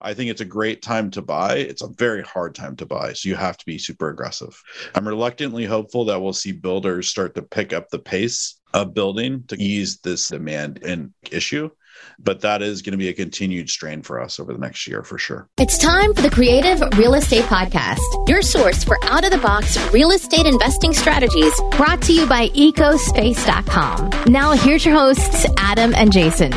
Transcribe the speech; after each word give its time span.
I 0.00 0.14
think 0.14 0.30
it's 0.30 0.42
a 0.42 0.46
great 0.46 0.82
time 0.82 1.10
to 1.12 1.22
buy. 1.22 1.56
It's 1.56 1.82
a 1.82 1.88
very 1.88 2.22
hard 2.22 2.54
time 2.54 2.76
to 2.76 2.86
buy. 2.86 3.14
So 3.14 3.28
you 3.28 3.34
have 3.36 3.56
to 3.56 3.66
be 3.66 3.78
super 3.78 4.10
aggressive. 4.10 4.62
I'm 4.94 5.08
reluctantly 5.08 5.64
hopeful 5.64 6.04
that 6.06 6.20
we'll 6.20 6.34
see 6.34 6.52
builders 6.52 7.08
start 7.08 7.34
to 7.36 7.42
pick 7.42 7.72
up 7.72 7.88
the 7.88 7.98
pace 7.98 8.60
of 8.74 8.92
building 8.92 9.44
to 9.48 9.56
ease 9.56 9.98
this 10.00 10.28
demand 10.28 10.82
and 10.82 11.12
issue. 11.30 11.70
But 12.18 12.42
that 12.42 12.60
is 12.60 12.82
going 12.82 12.92
to 12.92 12.98
be 12.98 13.08
a 13.08 13.14
continued 13.14 13.70
strain 13.70 14.02
for 14.02 14.20
us 14.20 14.38
over 14.38 14.52
the 14.52 14.58
next 14.58 14.86
year 14.86 15.02
for 15.02 15.16
sure. 15.16 15.48
It's 15.56 15.78
time 15.78 16.12
for 16.12 16.20
the 16.20 16.30
Creative 16.30 16.78
Real 16.98 17.14
Estate 17.14 17.44
Podcast, 17.44 18.28
your 18.28 18.42
source 18.42 18.84
for 18.84 19.02
out 19.04 19.24
of 19.24 19.30
the 19.30 19.38
box 19.38 19.78
real 19.94 20.10
estate 20.10 20.44
investing 20.44 20.92
strategies 20.92 21.58
brought 21.70 22.02
to 22.02 22.12
you 22.12 22.26
by 22.26 22.48
ecospace.com. 22.50 24.10
Now, 24.30 24.52
here's 24.52 24.84
your 24.84 24.94
hosts, 24.94 25.46
Adam 25.56 25.94
and 25.94 26.12
Jason. 26.12 26.52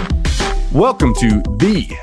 Welcome 0.74 1.14
to 1.16 1.42
the 1.58 1.98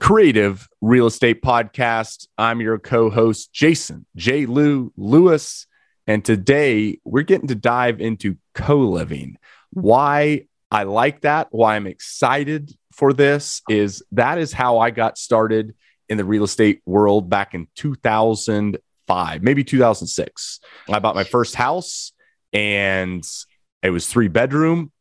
Creative 0.00 0.66
Real 0.80 1.06
Estate 1.06 1.42
Podcast. 1.42 2.26
I'm 2.38 2.62
your 2.62 2.78
co 2.78 3.10
host, 3.10 3.52
Jason 3.52 4.06
J. 4.16 4.46
Lou 4.46 4.92
Lewis. 4.96 5.66
And 6.06 6.24
today 6.24 6.98
we're 7.04 7.22
getting 7.22 7.48
to 7.48 7.54
dive 7.54 8.00
into 8.00 8.36
co 8.54 8.78
living. 8.78 9.36
Why 9.74 10.46
I 10.70 10.84
like 10.84 11.20
that, 11.20 11.48
why 11.50 11.76
I'm 11.76 11.86
excited 11.86 12.72
for 12.92 13.12
this 13.12 13.60
is 13.68 14.02
that 14.12 14.38
is 14.38 14.54
how 14.54 14.78
I 14.78 14.90
got 14.90 15.18
started 15.18 15.74
in 16.08 16.16
the 16.16 16.24
real 16.24 16.44
estate 16.44 16.80
world 16.86 17.28
back 17.28 17.54
in 17.54 17.68
2005, 17.76 19.42
maybe 19.42 19.64
2006. 19.64 20.60
I 20.88 20.98
bought 20.98 21.14
my 21.14 21.24
first 21.24 21.54
house 21.54 22.12
and 22.54 23.22
it 23.82 23.90
was 23.90 24.08
three 24.08 24.28
bedroom, 24.28 24.92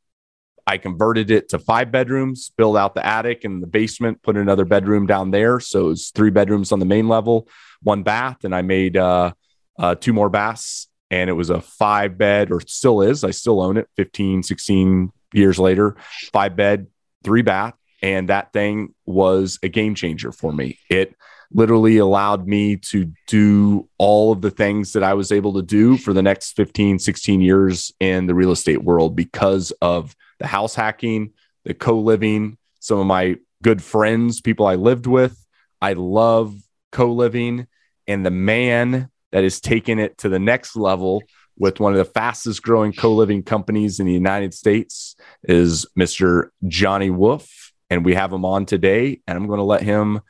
I 0.70 0.78
converted 0.78 1.32
it 1.32 1.50
to 1.50 1.58
five 1.58 1.92
bedrooms, 1.92 2.52
built 2.56 2.78
out 2.78 2.94
the 2.94 3.04
attic 3.04 3.44
and 3.44 3.60
the 3.60 3.66
basement, 3.66 4.22
put 4.22 4.38
another 4.38 4.66
bedroom 4.66 5.08
down 5.08 5.32
there. 5.32 5.60
So 5.60 5.90
it's 5.90 6.12
three 6.12 6.30
bedrooms 6.30 6.72
on 6.72 6.78
the 6.78 6.86
main 6.86 7.08
level, 7.08 7.48
one 7.82 8.04
bath, 8.04 8.44
and 8.44 8.54
I 8.54 8.62
made 8.62 8.96
uh, 8.96 9.32
uh, 9.80 9.96
two 9.96 10.14
more 10.14 10.30
baths. 10.30 10.88
And 11.10 11.28
it 11.28 11.34
was 11.34 11.50
a 11.50 11.60
five 11.60 12.20
bed, 12.20 12.52
or 12.52 12.62
still 12.62 13.02
is. 13.02 13.24
I 13.24 13.32
still 13.32 13.64
own 13.64 13.78
it 13.78 13.90
15, 13.96 14.44
16 14.44 15.12
years 15.34 15.58
later, 15.58 15.96
five 16.32 16.56
bed, 16.56 16.86
three 17.24 17.42
bath. 17.42 17.74
And 18.02 18.30
that 18.30 18.54
thing 18.54 18.94
was 19.06 19.60
a 19.64 19.70
game 19.70 19.96
changer 19.96 20.32
for 20.32 20.52
me. 20.54 20.80
It 20.90 21.16
literally 21.52 21.98
allowed 21.98 22.48
me 22.48 22.78
to 22.78 23.12
do 23.28 23.90
all 23.98 24.32
of 24.32 24.42
the 24.42 24.52
things 24.52 24.94
that 24.94 25.04
I 25.04 25.14
was 25.14 25.32
able 25.32 25.54
to 25.54 25.62
do 25.62 25.98
for 25.98 26.14
the 26.14 26.22
next 26.22 26.56
15, 26.56 27.00
16 27.00 27.42
years 27.42 27.92
in 28.00 28.28
the 28.28 28.36
real 28.36 28.52
estate 28.52 28.84
world 28.84 29.16
because 29.16 29.72
of 29.82 30.16
the 30.40 30.48
house 30.48 30.76
hacking, 30.76 31.34
the 31.66 31.74
co 31.74 32.00
living, 32.00 32.58
some 32.80 33.00
of 33.00 33.08
my 33.08 33.38
good 33.64 33.82
friends, 33.82 34.42
people 34.42 34.66
I 34.66 34.76
lived 34.76 35.08
with. 35.08 35.46
I 35.82 35.94
love 35.94 36.56
co 36.92 37.12
living. 37.12 37.68
And 38.08 38.26
the 38.26 38.32
man 38.32 39.10
that 39.32 39.44
has 39.44 39.60
taken 39.60 40.00
it 40.00 40.18
to 40.20 40.30
the 40.30 40.40
next 40.40 40.76
level 40.76 41.24
with 41.58 41.80
one 41.80 41.92
of 41.92 41.98
the 41.98 42.06
fastest 42.06 42.64
growing 42.64 42.94
co 42.94 43.14
living 43.14 43.44
companies 43.44 44.00
in 44.00 44.08
the 44.08 44.14
United 44.14 44.54
States 44.54 45.16
is 45.44 45.86
Mr. 45.98 46.50
Johnny 46.68 47.10
Wolf. 47.10 47.69
And 47.90 48.06
we 48.06 48.14
have 48.16 48.32
him 48.32 48.46
on 48.46 48.66
today. 48.66 49.22
And 49.28 49.38
I'm 49.38 49.48
going 49.48 49.58
to 49.60 49.64
let 49.64 49.82
him 49.82 50.22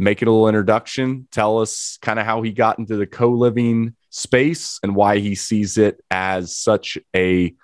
make 0.00 0.22
it 0.22 0.28
a 0.28 0.30
little 0.30 0.48
introduction, 0.48 1.28
tell 1.30 1.58
us 1.58 1.98
kind 2.00 2.18
of 2.18 2.24
how 2.24 2.40
he 2.40 2.52
got 2.52 2.78
into 2.78 2.96
the 2.96 3.06
co 3.06 3.30
living 3.30 3.94
space 4.08 4.80
and 4.82 4.96
why 4.96 5.18
he 5.18 5.34
sees 5.34 5.76
it 5.78 6.00
as 6.10 6.56
such 6.56 6.98
a 7.14 7.54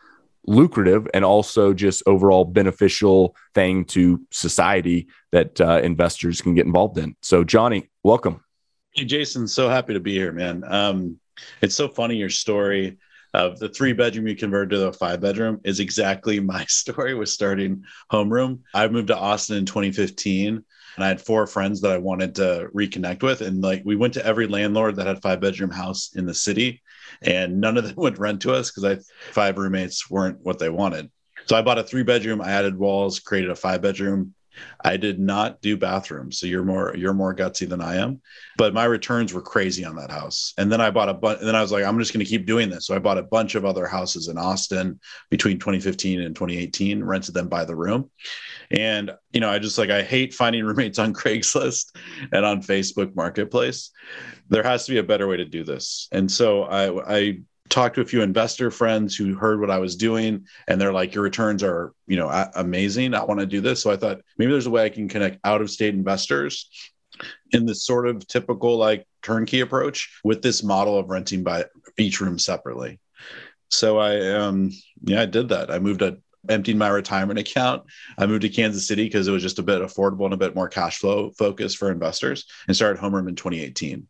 lucrative 0.46 1.08
and 1.12 1.24
also 1.24 1.72
just 1.72 2.02
overall 2.06 2.44
beneficial 2.44 3.34
thing 3.54 3.84
to 3.84 4.20
society 4.30 5.08
that 5.32 5.60
uh, 5.60 5.80
investors 5.82 6.40
can 6.40 6.54
get 6.54 6.66
involved 6.66 6.98
in. 6.98 7.16
So, 7.22 7.42
Johnny, 7.42 7.90
welcome. 8.04 8.44
Hey, 8.94 9.04
Jason, 9.04 9.48
so 9.48 9.68
happy 9.68 9.94
to 9.94 10.00
be 10.00 10.12
here, 10.12 10.32
man. 10.32 10.62
Um, 10.66 11.18
it's 11.62 11.74
so 11.74 11.88
funny 11.88 12.16
your 12.16 12.30
story 12.30 12.98
of 13.36 13.58
the 13.58 13.68
three 13.68 13.92
bedroom 13.92 14.26
you 14.26 14.34
converted 14.34 14.70
to 14.70 14.86
a 14.86 14.92
five 14.92 15.20
bedroom 15.20 15.60
is 15.62 15.78
exactly 15.78 16.40
my 16.54 16.64
story 16.64 17.14
with 17.14 17.28
starting 17.28 17.84
homeroom. 18.10 18.60
I 18.72 18.88
moved 18.88 19.08
to 19.08 19.16
Austin 19.16 19.58
in 19.58 19.66
2015 19.66 20.64
and 20.96 21.04
I 21.04 21.08
had 21.08 21.20
four 21.20 21.46
friends 21.46 21.82
that 21.82 21.92
I 21.92 21.98
wanted 21.98 22.34
to 22.36 22.70
reconnect 22.74 23.22
with. 23.22 23.42
And 23.42 23.60
like 23.62 23.82
we 23.84 23.94
went 23.94 24.14
to 24.14 24.24
every 24.24 24.46
landlord 24.46 24.96
that 24.96 25.06
had 25.06 25.20
five 25.20 25.40
bedroom 25.40 25.70
house 25.70 26.12
in 26.14 26.24
the 26.24 26.32
city 26.32 26.80
and 27.20 27.60
none 27.60 27.76
of 27.76 27.84
them 27.84 27.94
would 27.98 28.18
rent 28.18 28.40
to 28.42 28.54
us 28.54 28.70
because 28.70 28.84
I 28.84 29.32
five 29.32 29.58
roommates 29.58 30.10
weren't 30.10 30.40
what 30.42 30.58
they 30.58 30.70
wanted. 30.70 31.10
So 31.44 31.56
I 31.56 31.62
bought 31.62 31.78
a 31.78 31.84
three 31.84 32.02
bedroom, 32.02 32.40
I 32.40 32.50
added 32.50 32.78
walls, 32.78 33.20
created 33.20 33.50
a 33.50 33.54
five 33.54 33.82
bedroom. 33.82 34.34
I 34.84 34.96
did 34.96 35.18
not 35.18 35.60
do 35.60 35.76
bathrooms, 35.76 36.38
so 36.38 36.46
you're 36.46 36.64
more 36.64 36.94
you're 36.96 37.14
more 37.14 37.34
gutsy 37.34 37.68
than 37.68 37.80
I 37.80 37.96
am. 37.96 38.20
But 38.56 38.74
my 38.74 38.84
returns 38.84 39.32
were 39.32 39.42
crazy 39.42 39.84
on 39.84 39.96
that 39.96 40.10
house. 40.10 40.54
And 40.58 40.70
then 40.70 40.80
I 40.80 40.90
bought 40.90 41.08
a 41.08 41.14
bunch. 41.14 41.40
And 41.40 41.48
then 41.48 41.56
I 41.56 41.62
was 41.62 41.72
like, 41.72 41.84
I'm 41.84 41.98
just 41.98 42.12
going 42.12 42.24
to 42.24 42.30
keep 42.30 42.46
doing 42.46 42.70
this. 42.70 42.86
So 42.86 42.94
I 42.94 42.98
bought 42.98 43.18
a 43.18 43.22
bunch 43.22 43.54
of 43.54 43.64
other 43.64 43.86
houses 43.86 44.28
in 44.28 44.38
Austin 44.38 45.00
between 45.30 45.58
2015 45.58 46.20
and 46.20 46.34
2018, 46.34 47.02
rented 47.02 47.34
them 47.34 47.48
by 47.48 47.64
the 47.64 47.76
room. 47.76 48.10
And 48.70 49.12
you 49.32 49.40
know, 49.40 49.50
I 49.50 49.58
just 49.58 49.78
like 49.78 49.90
I 49.90 50.02
hate 50.02 50.34
finding 50.34 50.64
roommates 50.66 50.98
on 50.98 51.14
Craigslist 51.14 51.96
and 52.32 52.44
on 52.44 52.62
Facebook 52.62 53.14
Marketplace. 53.14 53.90
There 54.48 54.62
has 54.62 54.86
to 54.86 54.92
be 54.92 54.98
a 54.98 55.02
better 55.02 55.26
way 55.26 55.38
to 55.38 55.44
do 55.44 55.64
this. 55.64 56.08
And 56.12 56.30
so 56.30 56.64
I 56.64 57.16
I 57.16 57.38
talked 57.68 57.94
to 57.96 58.00
a 58.00 58.06
few 58.06 58.22
investor 58.22 58.70
friends 58.70 59.16
who 59.16 59.34
heard 59.34 59.60
what 59.60 59.70
I 59.70 59.78
was 59.78 59.96
doing 59.96 60.46
and 60.68 60.80
they're 60.80 60.92
like, 60.92 61.14
your 61.14 61.24
returns 61.24 61.62
are, 61.62 61.92
you 62.06 62.16
know, 62.16 62.28
amazing. 62.54 63.14
I 63.14 63.24
want 63.24 63.40
to 63.40 63.46
do 63.46 63.60
this. 63.60 63.82
So 63.82 63.90
I 63.90 63.96
thought 63.96 64.20
maybe 64.38 64.52
there's 64.52 64.66
a 64.66 64.70
way 64.70 64.84
I 64.84 64.88
can 64.88 65.08
connect 65.08 65.38
out 65.44 65.60
of 65.60 65.70
state 65.70 65.94
investors 65.94 66.68
in 67.52 67.66
this 67.66 67.84
sort 67.84 68.06
of 68.06 68.26
typical 68.26 68.76
like 68.76 69.06
turnkey 69.22 69.60
approach 69.60 70.20
with 70.24 70.42
this 70.42 70.62
model 70.62 70.98
of 70.98 71.08
renting 71.08 71.42
by 71.42 71.64
each 71.98 72.20
room 72.20 72.38
separately. 72.38 73.00
So 73.70 73.98
I, 73.98 74.32
um, 74.32 74.70
yeah, 75.02 75.22
I 75.22 75.26
did 75.26 75.48
that. 75.48 75.70
I 75.70 75.78
moved 75.78 76.02
a 76.02 76.18
emptied 76.48 76.76
my 76.76 76.88
retirement 76.88 77.38
account. 77.38 77.84
I 78.18 78.26
moved 78.26 78.42
to 78.42 78.48
Kansas 78.48 78.86
City 78.86 79.04
because 79.04 79.28
it 79.28 79.32
was 79.32 79.42
just 79.42 79.58
a 79.58 79.62
bit 79.62 79.82
affordable 79.82 80.24
and 80.24 80.34
a 80.34 80.38
bit 80.38 80.54
more 80.54 80.68
cash 80.68 80.98
flow 80.98 81.30
focused 81.30 81.78
for 81.78 81.90
investors 81.90 82.46
and 82.66 82.76
started 82.76 83.00
Homeroom 83.00 83.28
in 83.28 83.34
2018. 83.34 84.06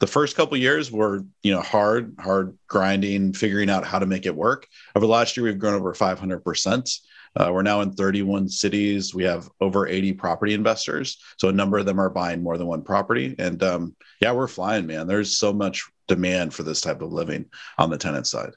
The 0.00 0.06
first 0.06 0.36
couple 0.36 0.56
years 0.56 0.90
were, 0.90 1.24
you 1.42 1.52
know, 1.52 1.60
hard, 1.60 2.14
hard 2.18 2.56
grinding, 2.68 3.32
figuring 3.32 3.70
out 3.70 3.84
how 3.84 3.98
to 3.98 4.06
make 4.06 4.26
it 4.26 4.34
work. 4.34 4.66
Over 4.94 5.06
the 5.06 5.12
last 5.12 5.36
year, 5.36 5.44
we've 5.44 5.58
grown 5.58 5.74
over 5.74 5.94
500%. 5.94 7.00
Uh, 7.36 7.50
we're 7.52 7.62
now 7.62 7.80
in 7.80 7.92
31 7.92 8.48
cities. 8.48 9.14
We 9.14 9.24
have 9.24 9.48
over 9.60 9.88
80 9.88 10.12
property 10.12 10.54
investors. 10.54 11.18
So 11.36 11.48
a 11.48 11.52
number 11.52 11.78
of 11.78 11.86
them 11.86 11.98
are 11.98 12.10
buying 12.10 12.42
more 12.42 12.56
than 12.56 12.68
one 12.68 12.82
property. 12.82 13.34
And 13.38 13.62
um, 13.62 13.96
yeah, 14.20 14.32
we're 14.32 14.46
flying, 14.46 14.86
man. 14.86 15.06
There's 15.06 15.36
so 15.36 15.52
much 15.52 15.84
demand 16.06 16.54
for 16.54 16.62
this 16.62 16.80
type 16.80 17.02
of 17.02 17.12
living 17.12 17.46
on 17.78 17.90
the 17.90 17.98
tenant 17.98 18.26
side. 18.26 18.52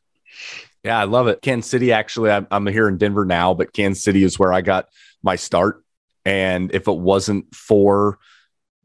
Yeah, 0.83 0.99
I 0.99 1.03
love 1.05 1.27
it. 1.27 1.41
Kansas 1.41 1.69
City, 1.69 1.91
actually, 1.91 2.31
I'm, 2.31 2.47
I'm 2.51 2.67
here 2.67 2.87
in 2.87 2.97
Denver 2.97 3.25
now, 3.25 3.53
but 3.53 3.73
Kansas 3.73 4.03
City 4.03 4.23
is 4.23 4.39
where 4.39 4.53
I 4.53 4.61
got 4.61 4.87
my 5.23 5.35
start. 5.35 5.83
And 6.25 6.73
if 6.73 6.87
it 6.87 6.97
wasn't 6.97 7.53
for 7.55 8.19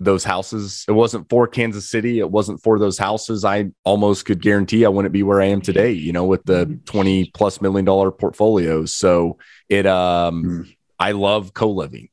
those 0.00 0.24
houses, 0.24 0.84
it 0.88 0.92
wasn't 0.92 1.28
for 1.28 1.46
Kansas 1.46 1.88
City, 1.88 2.18
it 2.18 2.30
wasn't 2.30 2.62
for 2.62 2.78
those 2.78 2.98
houses, 2.98 3.44
I 3.44 3.70
almost 3.84 4.24
could 4.24 4.42
guarantee 4.42 4.84
I 4.84 4.88
wouldn't 4.88 5.12
be 5.12 5.22
where 5.22 5.40
I 5.40 5.46
am 5.46 5.60
today, 5.60 5.92
you 5.92 6.12
know, 6.12 6.24
with 6.24 6.44
the 6.44 6.66
mm-hmm. 6.66 6.84
20 6.84 7.30
plus 7.34 7.60
million 7.60 7.84
dollar 7.84 8.10
portfolios. 8.10 8.94
So 8.94 9.38
it, 9.68 9.86
um, 9.86 10.44
mm. 10.44 10.76
I 10.98 11.12
love 11.12 11.54
co 11.54 11.70
living. 11.70 12.08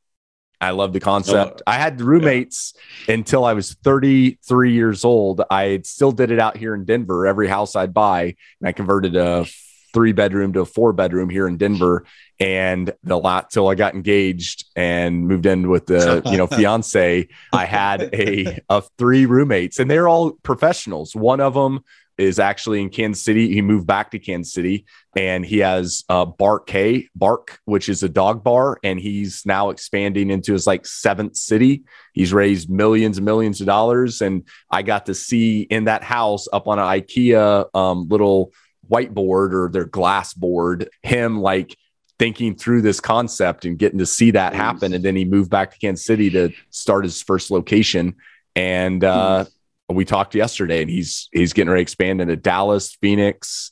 I 0.62 0.72
love 0.72 0.92
the 0.92 1.00
concept. 1.00 1.62
I 1.66 1.76
had 1.76 2.02
roommates 2.02 2.74
yeah. 3.08 3.14
until 3.14 3.46
I 3.46 3.54
was 3.54 3.76
33 3.76 4.74
years 4.74 5.06
old. 5.06 5.42
I 5.50 5.82
still 5.86 6.12
did 6.12 6.32
it 6.32 6.40
out 6.40 6.58
here 6.58 6.76
in 6.76 6.84
Denver. 6.84 7.26
Every 7.26 7.48
house 7.48 7.78
I'd 7.78 7.94
buy, 7.94 8.36
and 8.60 8.68
I 8.68 8.74
converted 8.74 9.16
a 9.16 9.46
three 9.94 10.12
bedroom 10.12 10.54
to 10.54 10.62
a 10.62 10.66
four 10.66 10.94
bedroom 10.94 11.30
here 11.30 11.48
in 11.48 11.58
Denver. 11.58 12.06
And 12.40 12.94
the 13.04 13.18
lot 13.18 13.50
till 13.50 13.68
I 13.68 13.76
got 13.76 13.96
engaged 13.96 14.66
and 14.76 15.28
moved 15.28 15.46
in 15.46 15.70
with 15.70 15.88
the, 15.88 16.22
you 16.26 16.38
know, 16.38 16.48
fiance, 16.48 17.28
I 17.52 17.66
had 17.66 18.10
a 18.14 18.60
of 18.70 18.90
three 18.98 19.26
roommates 19.26 19.80
and 19.80 19.90
they're 19.90 20.08
all 20.08 20.32
professionals. 20.44 21.16
One 21.16 21.42
of 21.42 21.54
them 21.54 21.84
is 22.20 22.38
actually 22.38 22.82
in 22.82 22.90
Kansas 22.90 23.24
City. 23.24 23.54
He 23.54 23.62
moved 23.62 23.88
back 23.88 24.12
to 24.12 24.20
Kansas 24.20 24.54
City 24.54 24.86
and 25.16 25.46
he 25.46 25.60
has 25.60 26.04
uh, 26.10 26.26
Bar 26.26 26.60
K, 26.60 27.08
Bar 27.16 27.38
K, 27.38 27.56
which 27.64 27.88
is 27.88 28.04
a 28.04 28.10
dog 28.10 28.44
bar. 28.44 28.78
And 28.84 29.00
he's 29.00 29.46
now 29.46 29.70
expanding 29.70 30.30
into 30.30 30.52
his 30.52 30.68
like 30.68 30.86
seventh 30.86 31.38
city. 31.38 31.84
He's 32.14 32.34
raised 32.34 32.70
millions 32.70 33.18
and 33.18 33.26
millions 33.26 33.62
of 33.62 33.68
dollars. 33.68 34.22
And 34.22 34.46
I 34.70 34.82
got 34.82 35.06
to 35.06 35.16
see 35.16 35.62
in 35.62 35.86
that 35.86 36.04
house 36.04 36.50
up 36.52 36.68
on 36.68 36.78
an 36.78 36.86
IKEA 36.86 37.74
um, 37.74 38.10
little 38.10 38.52
whiteboard 38.92 39.54
or 39.54 39.70
their 39.72 39.86
glass 39.86 40.34
board 40.34 40.90
him 41.04 41.42
like 41.42 41.76
thinking 42.18 42.56
through 42.56 42.82
this 42.82 43.00
concept 43.00 43.66
and 43.66 43.80
getting 43.80 44.00
to 44.00 44.06
see 44.06 44.32
that 44.32 44.54
happen. 44.54 44.94
And 44.94 45.04
then 45.04 45.16
he 45.16 45.24
moved 45.24 45.50
back 45.50 45.72
to 45.72 45.80
Kansas 45.80 46.06
City 46.06 46.30
to 46.32 46.52
start 46.70 47.06
his 47.06 47.24
first 47.24 47.50
location. 47.50 48.16
And 48.56 49.04
uh, 49.04 49.46
we 49.88 50.06
talked 50.06 50.36
yesterday, 50.36 50.82
and 50.82 50.90
he's 50.90 51.30
he's 51.32 51.54
getting 51.54 51.70
ready 51.70 51.80
to 51.80 51.84
expand 51.84 52.22
into 52.22 52.36
Dallas, 52.36 52.96
Phoenix. 53.02 53.72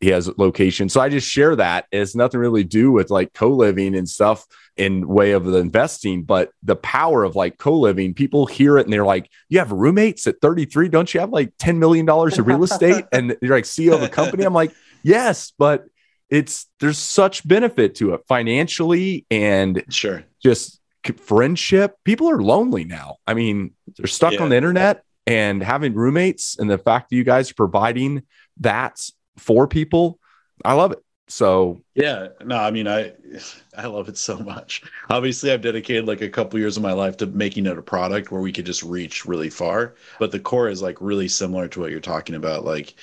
He 0.00 0.08
has 0.08 0.30
location. 0.36 0.88
So 0.88 1.00
I 1.00 1.08
just 1.08 1.28
share 1.28 1.54
that. 1.56 1.86
It's 1.92 2.16
nothing 2.16 2.40
really 2.40 2.64
to 2.64 2.68
do 2.68 2.90
with 2.90 3.10
like 3.10 3.32
co-living 3.34 3.94
and 3.94 4.08
stuff. 4.08 4.44
In 4.76 5.06
way 5.06 5.32
of 5.32 5.44
the 5.44 5.58
investing, 5.58 6.22
but 6.22 6.50
the 6.62 6.76
power 6.76 7.24
of 7.24 7.36
like 7.36 7.58
co-living, 7.58 8.14
people 8.14 8.46
hear 8.46 8.78
it 8.78 8.86
and 8.86 8.92
they're 8.92 9.04
like, 9.04 9.30
you 9.48 9.58
have 9.58 9.70
roommates 9.70 10.26
at 10.26 10.40
33. 10.40 10.88
Don't 10.88 11.12
you 11.12 11.20
have 11.20 11.30
like 11.30 11.56
$10 11.58 11.76
million 11.76 12.08
of 12.08 12.46
real 12.46 12.64
estate? 12.64 13.04
and 13.12 13.36
you're 13.42 13.54
like 13.54 13.64
CEO 13.64 13.94
of 13.94 14.02
a 14.02 14.08
company. 14.08 14.44
I'm 14.44 14.54
like, 14.54 14.74
yes, 15.02 15.52
but 15.58 15.84
it's 16.30 16.66
there's 16.80 16.98
such 16.98 17.46
benefit 17.46 17.96
to 17.96 18.14
it 18.14 18.22
financially 18.26 19.26
and 19.30 19.84
sure 19.90 20.24
just 20.42 20.80
friendship. 21.16 21.96
People 22.04 22.30
are 22.30 22.40
lonely 22.40 22.84
now. 22.84 23.16
I 23.26 23.34
mean, 23.34 23.72
they're 23.96 24.06
stuck 24.06 24.34
yeah. 24.34 24.42
on 24.42 24.48
the 24.48 24.56
internet 24.56 25.04
and 25.26 25.62
having 25.62 25.94
roommates 25.94 26.58
and 26.58 26.70
the 26.70 26.78
fact 26.78 27.10
that 27.10 27.16
you 27.16 27.24
guys 27.24 27.50
are 27.50 27.54
providing 27.54 28.22
that 28.60 28.98
for 29.36 29.66
people, 29.66 30.18
I 30.64 30.74
love 30.74 30.92
it. 30.92 31.01
So 31.32 31.82
yeah, 31.94 32.28
no, 32.44 32.56
I 32.58 32.70
mean, 32.70 32.86
I 32.86 33.12
I 33.76 33.86
love 33.86 34.08
it 34.10 34.18
so 34.18 34.38
much. 34.38 34.82
Obviously, 35.08 35.50
I've 35.50 35.62
dedicated 35.62 36.06
like 36.06 36.20
a 36.20 36.28
couple 36.28 36.58
years 36.58 36.76
of 36.76 36.82
my 36.82 36.92
life 36.92 37.16
to 37.18 37.26
making 37.26 37.64
it 37.66 37.78
a 37.78 37.82
product 37.82 38.30
where 38.30 38.42
we 38.42 38.52
could 38.52 38.66
just 38.66 38.82
reach 38.82 39.24
really 39.24 39.48
far. 39.48 39.94
But 40.18 40.30
the 40.30 40.40
core 40.40 40.68
is 40.68 40.82
like 40.82 41.00
really 41.00 41.28
similar 41.28 41.68
to 41.68 41.80
what 41.80 41.90
you're 41.90 42.00
talking 42.00 42.34
about. 42.34 42.66
Like 42.66 42.94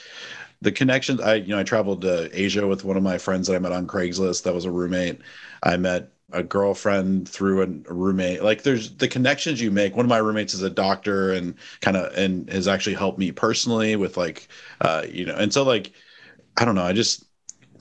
the 0.61 0.71
connections. 0.71 1.21
I 1.21 1.35
you 1.35 1.49
know 1.49 1.59
I 1.59 1.63
traveled 1.63 2.01
to 2.03 2.29
Asia 2.39 2.67
with 2.67 2.83
one 2.85 2.97
of 2.97 3.03
my 3.03 3.17
friends 3.17 3.47
that 3.47 3.55
I 3.55 3.59
met 3.59 3.71
on 3.71 3.87
Craigslist. 3.87 4.43
That 4.43 4.53
was 4.55 4.65
a 4.65 4.71
roommate. 4.71 5.19
I 5.63 5.77
met 5.77 6.11
a 6.31 6.43
girlfriend 6.43 7.27
through 7.27 7.63
a 7.63 7.93
roommate 7.93 8.43
like 8.43 8.61
there's 8.61 8.95
the 8.97 9.07
connections 9.07 9.59
you 9.59 9.71
make 9.71 9.95
one 9.95 10.05
of 10.05 10.09
my 10.09 10.19
roommates 10.19 10.53
is 10.53 10.61
a 10.61 10.69
doctor 10.69 11.33
and 11.33 11.55
kind 11.81 11.97
of 11.97 12.13
and 12.15 12.47
has 12.51 12.67
actually 12.67 12.93
helped 12.95 13.17
me 13.17 13.31
personally 13.31 13.95
with 13.95 14.15
like 14.15 14.47
uh 14.81 15.03
you 15.09 15.25
know 15.25 15.35
and 15.35 15.51
so 15.51 15.63
like 15.63 15.91
i 16.57 16.65
don't 16.65 16.75
know 16.75 16.83
i 16.83 16.93
just 16.93 17.25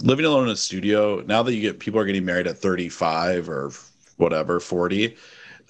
living 0.03 0.25
alone 0.25 0.45
in 0.45 0.51
a 0.51 0.57
studio 0.57 1.23
now 1.27 1.43
that 1.43 1.55
you 1.55 1.61
get 1.61 1.79
people 1.79 1.99
are 2.01 2.05
getting 2.05 2.25
married 2.25 2.47
at 2.47 2.57
35 2.57 3.49
or 3.49 3.71
whatever 4.17 4.61
40 4.61 5.17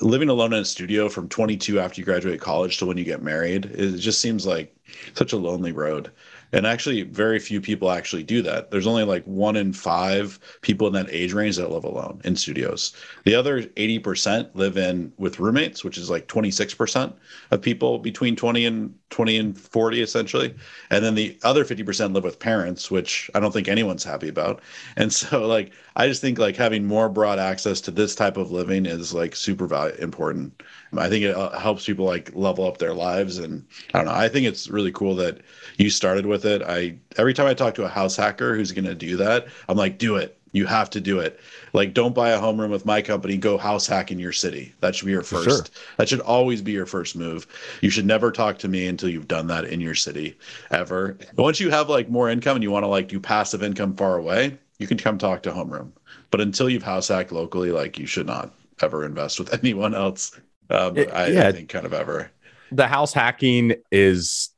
living 0.01 0.29
alone 0.29 0.53
in 0.53 0.61
a 0.61 0.65
studio 0.65 1.09
from 1.09 1.29
22 1.29 1.81
after 1.81 2.01
you 2.01 2.05
graduate 2.05 2.41
college 2.41 2.79
to 2.79 2.87
when 2.87 2.99
you 2.99 3.05
get 3.05 3.23
married 3.23 3.67
it 3.67 3.97
just 3.99 4.21
seems 4.21 4.47
like 4.47 4.75
such 5.15 5.33
a 5.33 5.37
lonely 5.37 5.73
road 5.73 6.11
and 6.53 6.67
actually 6.67 7.03
very 7.03 7.39
few 7.39 7.61
people 7.61 7.91
actually 7.91 8.23
do 8.23 8.43
that. 8.43 8.71
There's 8.71 8.87
only 8.87 9.05
like 9.05 9.25
one 9.25 9.57
in 9.57 9.73
five 9.73 10.39
people 10.63 10.87
in 10.87 10.93
that 10.95 11.11
age 11.11 11.33
range 11.33 11.57
that 11.57 11.71
live 11.71 11.85
alone 11.85 12.21
in 12.25 12.37
studios. 12.37 12.95
The 13.25 13.35
other 13.35 13.63
80% 13.63 14.51
live 14.55 14.77
in 14.77 15.13
with 15.19 15.41
roommates 15.41 15.85
which 15.85 15.99
is 15.99 16.11
like 16.11 16.27
26% 16.29 17.13
of 17.51 17.63
people 17.63 17.99
between 17.99 18.37
20 18.37 18.65
and 18.65 18.95
20 19.11 19.37
and 19.39 19.59
40 19.59 20.03
essentially. 20.03 20.55
And 20.91 21.05
then 21.05 21.15
the 21.15 21.39
other 21.43 21.65
50% 21.65 22.15
live 22.15 22.25
with 22.25 22.39
parents 22.39 22.91
which 22.91 23.31
i 23.35 23.41
don't 23.41 23.53
think 23.53 23.69
anyone's 23.69 24.05
happy 24.05 24.29
about. 24.29 24.61
And 24.97 25.13
so 25.13 25.47
like 25.47 25.73
i 25.97 26.07
just 26.07 26.21
think 26.21 26.39
like 26.39 26.57
having 26.57 26.87
more 26.87 27.09
broad 27.09 27.39
access 27.39 27.81
to 27.83 27.91
this 27.91 28.15
type 28.15 28.37
of 28.37 28.51
living 28.51 28.87
is 28.87 29.13
like 29.13 29.37
super 29.37 29.67
value 29.67 29.95
important. 29.99 30.63
I 30.97 31.09
think 31.09 31.25
it 31.25 31.37
uh, 31.37 31.59
helps 31.59 31.85
people 31.85 32.07
like 32.07 32.35
level 32.35 32.67
up 32.67 32.79
their 32.79 32.95
lives. 32.95 33.39
And 33.39 33.67
i 33.93 33.99
don't 33.99 34.07
know 34.07 34.13
i 34.13 34.29
think 34.29 34.47
it's 34.47 34.69
really 34.69 34.93
cool 34.93 35.15
that 35.17 35.41
you 35.77 35.91
started 35.91 36.27
with 36.27 36.38
it 36.45 36.63
i 36.63 36.95
every 37.17 37.35
time 37.35 37.47
i 37.47 37.55
talk 37.55 37.75
to 37.75 37.85
a 37.85 37.89
house 37.89 38.17
hacker 38.17 38.55
who's 38.55 38.73
going 38.73 38.85
to 38.85 38.95
do 38.95 39.17
that 39.17 39.47
i'm 39.69 39.77
like 39.77 39.99
do 39.99 40.17
it 40.17 40.39
you 40.53 40.67
have 40.67 40.91
to 40.91 41.01
do 41.01 41.21
it. 41.21 41.39
Like, 41.73 41.95
don't 41.95 42.15
buy 42.15 42.31
a 42.31 42.39
home 42.39 42.59
homeroom 42.59 42.71
with 42.71 42.87
my 42.87 43.03
company. 43.03 43.37
Go 43.37 43.59
house 43.59 43.87
hack 43.87 44.11
in 44.11 44.19
your 44.19 44.33
city. 44.33 44.75
That 44.81 44.95
should 44.95 45.07
be 45.07 45.13
your 45.13 45.23
first. 45.23 45.49
Sure. 45.49 45.65
That 45.97 46.09
should 46.09 46.21
always 46.21 46.63
be 46.63 46.73
your 46.73 46.87
first 46.87 47.17
move. 47.17 47.47
You 47.83 47.91
should 47.91 48.07
never 48.07 48.33
talk 48.33 48.59
to 48.59 48.69
me 48.69 48.87
until 48.87 49.11
you've 49.11 49.29
done 49.29 49.47
that 49.49 49.67
in 49.67 49.81
your 49.81 49.95
city, 49.95 50.37
ever. 50.71 51.19
But 51.35 51.43
once 51.43 51.61
you 51.61 51.71
have 51.71 51.89
like 51.89 52.09
more 52.09 52.31
income 52.31 52.57
and 52.57 52.63
you 52.63 52.71
want 52.71 52.85
to 52.85 52.89
like 52.89 53.09
do 53.09 53.21
passive 53.21 53.63
income 53.63 53.95
far 53.95 54.17
away, 54.17 54.57
you 54.79 54.87
can 54.87 54.97
come 54.99 55.19
talk 55.19 55.43
to 55.43 55.51
homeroom. 55.51 55.91
But 56.31 56.41
until 56.41 56.69
you've 56.69 56.83
house 56.83 57.09
hacked 57.09 57.33
locally, 57.33 57.71
like 57.71 57.99
you 57.99 58.07
should 58.07 58.27
not 58.27 58.55
ever 58.81 59.05
invest 59.05 59.39
with 59.39 59.53
anyone 59.63 59.95
else. 59.95 60.39
Um, 60.71 60.97
it, 60.97 61.13
I, 61.13 61.27
yeah. 61.29 61.49
I 61.49 61.53
think 61.53 61.69
kind 61.69 61.87
of 61.87 61.93
ever. 61.93 62.31
The 62.73 62.87
house 62.87 63.13
hacking 63.13 63.75
is 63.91 64.51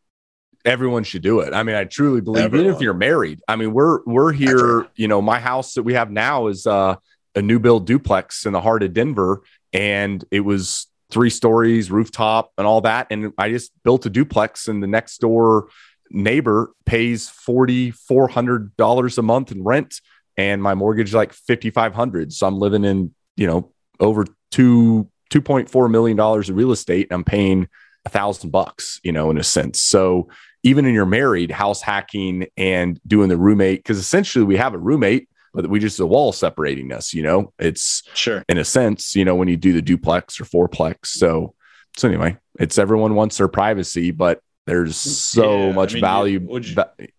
everyone 0.64 1.04
should 1.04 1.22
do 1.22 1.40
it. 1.40 1.54
I 1.54 1.62
mean, 1.62 1.76
I 1.76 1.84
truly 1.84 2.20
believe 2.20 2.44
Everyone. 2.44 2.66
even 2.66 2.76
if 2.76 2.82
you're 2.82 2.94
married. 2.94 3.40
I 3.48 3.56
mean, 3.56 3.72
we're 3.72 4.00
we're 4.04 4.32
here, 4.32 4.86
you 4.94 5.08
know, 5.08 5.22
my 5.22 5.38
house 5.38 5.74
that 5.74 5.82
we 5.82 5.94
have 5.94 6.10
now 6.10 6.48
is 6.48 6.66
uh, 6.66 6.96
a 7.34 7.42
new 7.42 7.58
build 7.58 7.86
duplex 7.86 8.46
in 8.46 8.52
the 8.52 8.60
heart 8.60 8.82
of 8.82 8.92
Denver 8.92 9.42
and 9.72 10.24
it 10.30 10.40
was 10.40 10.86
three 11.10 11.30
stories, 11.30 11.90
rooftop 11.90 12.52
and 12.58 12.66
all 12.66 12.80
that 12.82 13.06
and 13.10 13.32
I 13.38 13.50
just 13.50 13.72
built 13.82 14.06
a 14.06 14.10
duplex 14.10 14.68
and 14.68 14.82
the 14.82 14.86
next 14.86 15.18
door 15.18 15.68
neighbor 16.10 16.72
pays 16.86 17.28
$4400 17.30 19.18
a 19.18 19.22
month 19.22 19.52
in 19.52 19.62
rent 19.64 20.00
and 20.36 20.62
my 20.62 20.74
mortgage 20.74 21.08
is 21.08 21.14
like 21.14 21.32
5500 21.32 22.32
so 22.32 22.46
I'm 22.46 22.58
living 22.58 22.84
in, 22.84 23.14
you 23.36 23.46
know, 23.46 23.72
over 23.98 24.24
2 24.52 25.08
2.4 25.32 25.90
million 25.90 26.16
dollars 26.16 26.50
of 26.50 26.56
real 26.56 26.72
estate 26.72 27.06
and 27.10 27.14
I'm 27.14 27.24
paying 27.24 27.68
a 28.04 28.08
thousand 28.08 28.50
bucks, 28.50 29.00
you 29.02 29.12
know, 29.12 29.30
in 29.30 29.38
a 29.38 29.44
sense. 29.44 29.78
So 29.78 30.28
even 30.62 30.84
in 30.84 30.94
your 30.94 31.06
married, 31.06 31.50
house 31.50 31.80
hacking 31.80 32.46
and 32.56 33.00
doing 33.06 33.28
the 33.28 33.36
roommate, 33.36 33.80
because 33.80 33.98
essentially 33.98 34.44
we 34.44 34.56
have 34.56 34.74
a 34.74 34.78
roommate, 34.78 35.28
but 35.54 35.68
we 35.68 35.80
just 35.80 36.00
a 36.00 36.06
wall 36.06 36.32
separating 36.32 36.92
us, 36.92 37.12
you 37.14 37.22
know, 37.22 37.52
it's 37.58 38.02
sure 38.14 38.44
in 38.48 38.58
a 38.58 38.64
sense, 38.64 39.16
you 39.16 39.24
know, 39.24 39.34
when 39.34 39.48
you 39.48 39.56
do 39.56 39.72
the 39.72 39.82
duplex 39.82 40.40
or 40.40 40.44
fourplex. 40.44 41.06
So, 41.06 41.54
so 41.96 42.08
anyway, 42.08 42.36
it's 42.58 42.78
everyone 42.78 43.14
wants 43.14 43.38
their 43.38 43.48
privacy, 43.48 44.10
but 44.10 44.40
there's 44.66 44.94
mm, 44.94 45.06
so 45.06 45.66
yeah, 45.68 45.72
much 45.72 45.92
I 45.92 45.94
mean, 45.94 46.00
value. 46.02 46.40
Would 46.40 46.68
you, 46.68 46.76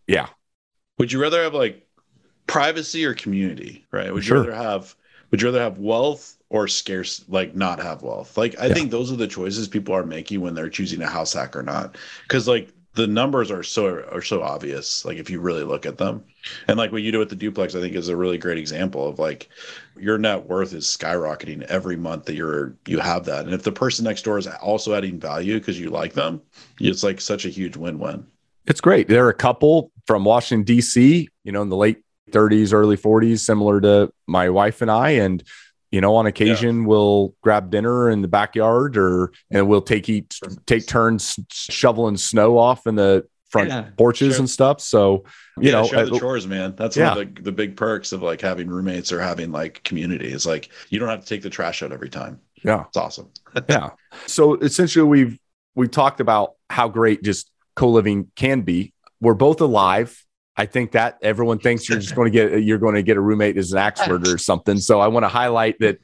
yeah. 0.08 0.28
Would 0.98 1.12
you 1.12 1.22
rather 1.22 1.44
have 1.44 1.54
like 1.54 1.86
privacy 2.48 3.06
or 3.06 3.14
community, 3.14 3.86
right? 3.92 4.14
Would 4.14 4.24
sure. 4.24 4.44
you 4.44 4.50
rather 4.50 4.64
have, 4.64 4.96
would 5.32 5.42
you 5.42 5.48
rather 5.48 5.62
have 5.62 5.80
wealth 5.80 6.38
or 6.50 6.68
scarce 6.68 7.24
like 7.30 7.56
not 7.56 7.80
have 7.80 8.02
wealth 8.02 8.38
like 8.38 8.60
i 8.60 8.66
yeah. 8.66 8.74
think 8.74 8.92
those 8.92 9.10
are 9.10 9.16
the 9.16 9.26
choices 9.26 9.70
people 9.70 9.96
are 9.96 10.06
making 10.06 10.42
when 10.42 10.54
they're 10.54 10.68
choosing 10.68 11.02
a 11.02 11.08
house 11.08 11.32
hack 11.32 11.56
or 11.56 11.64
not 11.64 11.98
because 12.24 12.46
like 12.46 12.68
the 12.94 13.08
numbers 13.08 13.52
are 13.52 13.64
so 13.64 14.04
are 14.12 14.22
so 14.22 14.42
obvious 14.42 15.06
like 15.06 15.18
if 15.18 15.30
you 15.30 15.40
really 15.40 15.64
look 15.64 15.86
at 15.86 15.98
them. 15.98 16.24
And 16.68 16.78
like 16.78 16.92
what 16.92 17.04
you 17.04 17.12
do 17.12 17.20
with 17.20 17.30
the 17.30 17.36
duplex 17.36 17.76
i 17.76 17.80
think 17.80 17.96
is 17.96 18.10
a 18.10 18.16
really 18.16 18.38
great 18.38 18.58
example 18.58 19.08
of 19.08 19.20
like 19.20 19.50
your 19.98 20.18
net 20.18 20.48
worth 20.48 20.74
is 20.74 20.86
skyrocketing 20.86 21.62
every 21.64 21.96
month 21.96 22.26
that 22.26 22.36
you're 22.36 22.76
you 22.88 23.00
have 23.00 23.26
that. 23.26 23.46
And 23.46 23.54
if 23.54 23.64
the 23.64 23.72
person 23.72 24.06
next 24.06 24.24
door 24.24 24.38
is 24.38 24.48
also 24.48 24.94
adding 24.94 25.20
value 25.20 25.60
because 25.60 25.80
you 25.80 25.90
like 25.90 26.14
them 26.14 26.42
it's 26.80 27.04
like 27.04 27.22
such 27.22 27.46
a 27.46 27.50
huge 27.50 27.78
win-win. 27.78 28.26
It's 28.68 28.82
great. 28.82 29.08
There 29.08 29.26
are 29.26 29.30
a 29.30 29.34
couple 29.34 29.92
from 30.08 30.26
washington 30.26 30.64
d.c 30.64 31.30
you 31.44 31.52
know 31.52 31.62
in 31.62 31.70
the 31.70 31.78
late 31.78 32.04
30s 32.32 32.74
early 32.74 32.98
40s 32.98 33.40
similar 33.40 33.82
to 33.82 34.12
my 34.28 34.50
wife 34.50 34.82
and 34.82 34.90
i. 34.90 35.12
And 35.12 35.44
you 35.92 36.02
know 36.02 36.16
on 36.16 36.26
occasion 36.26 36.82
yeah. 36.82 36.88
we'll 36.88 37.36
grab 37.42 37.70
dinner 37.70 38.10
in 38.10 38.22
the 38.22 38.28
backyard 38.28 38.98
or 38.98 39.32
and 39.52 39.68
we'll 39.68 39.82
take 39.82 40.10
eat 40.10 40.40
take 40.66 40.88
turns 40.88 41.38
shoveling 41.52 42.18
snow 42.18 42.58
off 42.58 42.88
in 42.88 42.96
the 42.96 43.26
front 43.52 43.68
yeah, 43.68 43.90
porches 43.98 44.36
sure. 44.36 44.40
and 44.40 44.50
stuff. 44.50 44.80
So 44.82 45.26
you 45.58 45.70
yeah, 45.70 45.72
know 45.74 45.84
share 45.84 46.06
the 46.06 46.18
chores 46.18 46.48
man. 46.48 46.74
That's 46.76 46.96
one 46.98 47.18
of 47.18 47.36
the, 47.36 47.42
the 47.42 47.52
big 47.52 47.76
perks 47.76 48.14
of 48.14 48.22
like 48.22 48.42
having 48.42 48.70
roommates 48.70 49.12
or 49.12 49.20
having 49.20 49.52
like 49.52 49.84
community 49.84 50.32
is 50.32 50.46
like 50.46 50.70
you 50.90 51.00
don't 51.00 51.10
have 51.10 51.22
to 51.22 51.28
take 51.28 51.42
the 51.42 51.50
trash 51.50 51.84
out 51.84 51.92
every 51.92 52.10
time. 52.10 52.40
Yeah. 52.64 52.86
It's 52.88 52.98
awesome. 52.98 53.30
Yeah. 53.68 53.90
So 54.28 54.56
essentially 54.56 55.04
we've 55.04 55.38
we've 55.76 55.92
talked 55.92 56.22
about 56.22 56.54
how 56.70 56.88
great 56.88 57.22
just 57.22 57.52
co-living 57.76 58.32
can 58.36 58.62
be. 58.62 58.94
We're 59.20 59.34
both 59.34 59.60
alive 59.60 60.26
I 60.62 60.68
think 60.68 60.92
that 60.92 61.18
everyone 61.24 61.58
thinks 61.58 61.90
you're 61.90 61.98
just 61.98 62.14
going 62.14 62.32
to 62.32 62.50
get 62.50 62.64
you're 62.64 62.78
going 62.78 62.94
to 62.94 63.02
get 63.02 63.18
a 63.18 63.20
roommate 63.20 63.58
as 63.58 63.72
an 63.72 63.80
expert 63.80 64.28
or 64.28 64.38
something. 64.38 64.78
So 64.78 65.00
I 65.00 65.08
want 65.08 65.24
to 65.24 65.28
highlight 65.28 65.80
that 65.80 65.98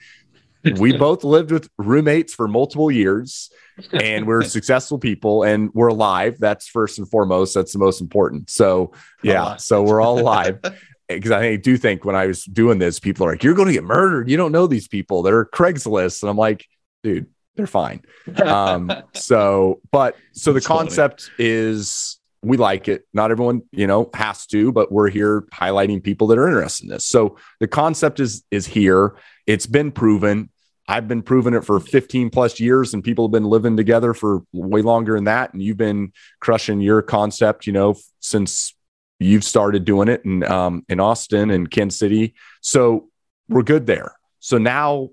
we 0.80 0.98
both 0.98 1.24
lived 1.24 1.52
with 1.52 1.70
roommates 1.78 2.34
for 2.34 2.48
multiple 2.48 2.90
years 2.90 3.52
and 3.94 4.26
we're 4.26 4.42
successful 4.58 4.98
people 4.98 5.44
and 5.44 5.70
we're 5.76 5.90
alive. 5.90 6.40
That's 6.40 6.68
first 6.68 6.98
and 6.98 7.08
foremost. 7.08 7.54
That's 7.54 7.72
the 7.72 7.78
most 7.78 8.02
important. 8.02 8.50
So 8.50 8.94
yeah, 9.22 9.58
so 9.58 9.84
we're 9.84 10.02
all 10.02 10.20
alive. 10.20 10.60
Because 11.08 11.32
I 11.32 11.56
do 11.56 11.78
think 11.78 12.04
when 12.04 12.16
I 12.16 12.26
was 12.26 12.44
doing 12.44 12.80
this, 12.80 13.00
people 13.00 13.28
are 13.28 13.32
like, 13.32 13.44
"You're 13.44 13.54
going 13.54 13.68
to 13.68 13.74
get 13.74 13.84
murdered. 13.84 14.28
You 14.28 14.38
don't 14.38 14.52
know 14.52 14.66
these 14.66 14.88
people. 14.88 15.22
They're 15.22 15.46
Craigslist," 15.46 16.24
and 16.24 16.30
I'm 16.32 16.36
like, 16.36 16.68
"Dude, 17.04 17.28
they're 17.56 17.68
fine." 17.68 18.02
Um, 18.44 18.92
so, 19.14 19.80
but 19.92 20.18
so 20.34 20.52
the 20.52 20.60
concept 20.60 21.30
funny. 21.38 21.50
is 21.50 22.20
we 22.48 22.58
like 22.58 22.88
it. 22.88 23.06
Not 23.14 23.32
everyone, 23.32 23.64
you 23.72 23.88
know, 23.88 24.10
has 24.14 24.46
to, 24.48 24.72
but 24.72 24.92
we're 24.92 25.10
here 25.10 25.42
highlighting 25.54 26.04
people 26.04 26.28
that 26.28 26.38
are 26.38 26.48
interested 26.48 26.86
in 26.86 26.90
this. 26.90 27.06
So 27.06 27.38
the 27.60 27.68
concept 27.68 28.20
is 28.20 28.44
is 28.52 28.66
here. 28.66 29.16
It's 29.46 29.66
been 29.66 29.92
proven. 29.92 30.50
I've 30.88 31.08
been 31.08 31.22
proving 31.22 31.54
it 31.54 31.66
for 31.66 31.80
15 31.82 32.30
plus 32.30 32.60
years, 32.60 32.94
and 32.94 33.04
people 33.04 33.28
have 33.28 33.34
been 33.34 33.44
living 33.44 33.76
together 33.76 34.14
for 34.14 34.44
way 34.54 34.82
longer 34.82 35.16
than 35.16 35.26
that. 35.26 35.54
And 35.54 35.62
you've 35.62 35.78
been 35.78 36.14
crushing 36.40 36.80
your 36.80 37.02
concept, 37.02 37.68
you 37.68 37.74
know, 37.74 37.96
since 38.22 38.74
you've 39.20 39.44
started 39.44 39.84
doing 39.84 40.08
it 40.08 40.24
in 40.24 40.44
um, 40.44 40.86
in 40.88 41.00
Austin 41.00 41.52
and 41.52 41.70
Kansas 41.70 42.00
City. 42.00 42.36
So 42.62 43.10
we're 43.50 43.64
good 43.64 43.86
there. 43.86 44.16
So 44.40 44.58
now 44.58 45.10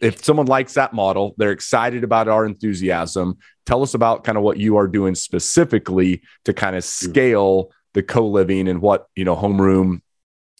if 0.00 0.24
someone 0.24 0.46
likes 0.46 0.74
that 0.74 0.92
model, 0.92 1.34
they're 1.36 1.52
excited 1.52 2.04
about 2.04 2.28
our 2.28 2.46
enthusiasm. 2.46 3.38
Tell 3.68 3.82
us 3.82 3.92
about 3.92 4.24
kind 4.24 4.38
of 4.38 4.42
what 4.42 4.56
you 4.56 4.78
are 4.78 4.88
doing 4.88 5.14
specifically 5.14 6.22
to 6.46 6.54
kind 6.54 6.74
of 6.74 6.82
scale 6.82 7.70
the 7.92 8.02
co-living 8.02 8.66
and 8.66 8.80
what, 8.80 9.08
you 9.14 9.26
know, 9.26 9.36
homeroom 9.36 10.00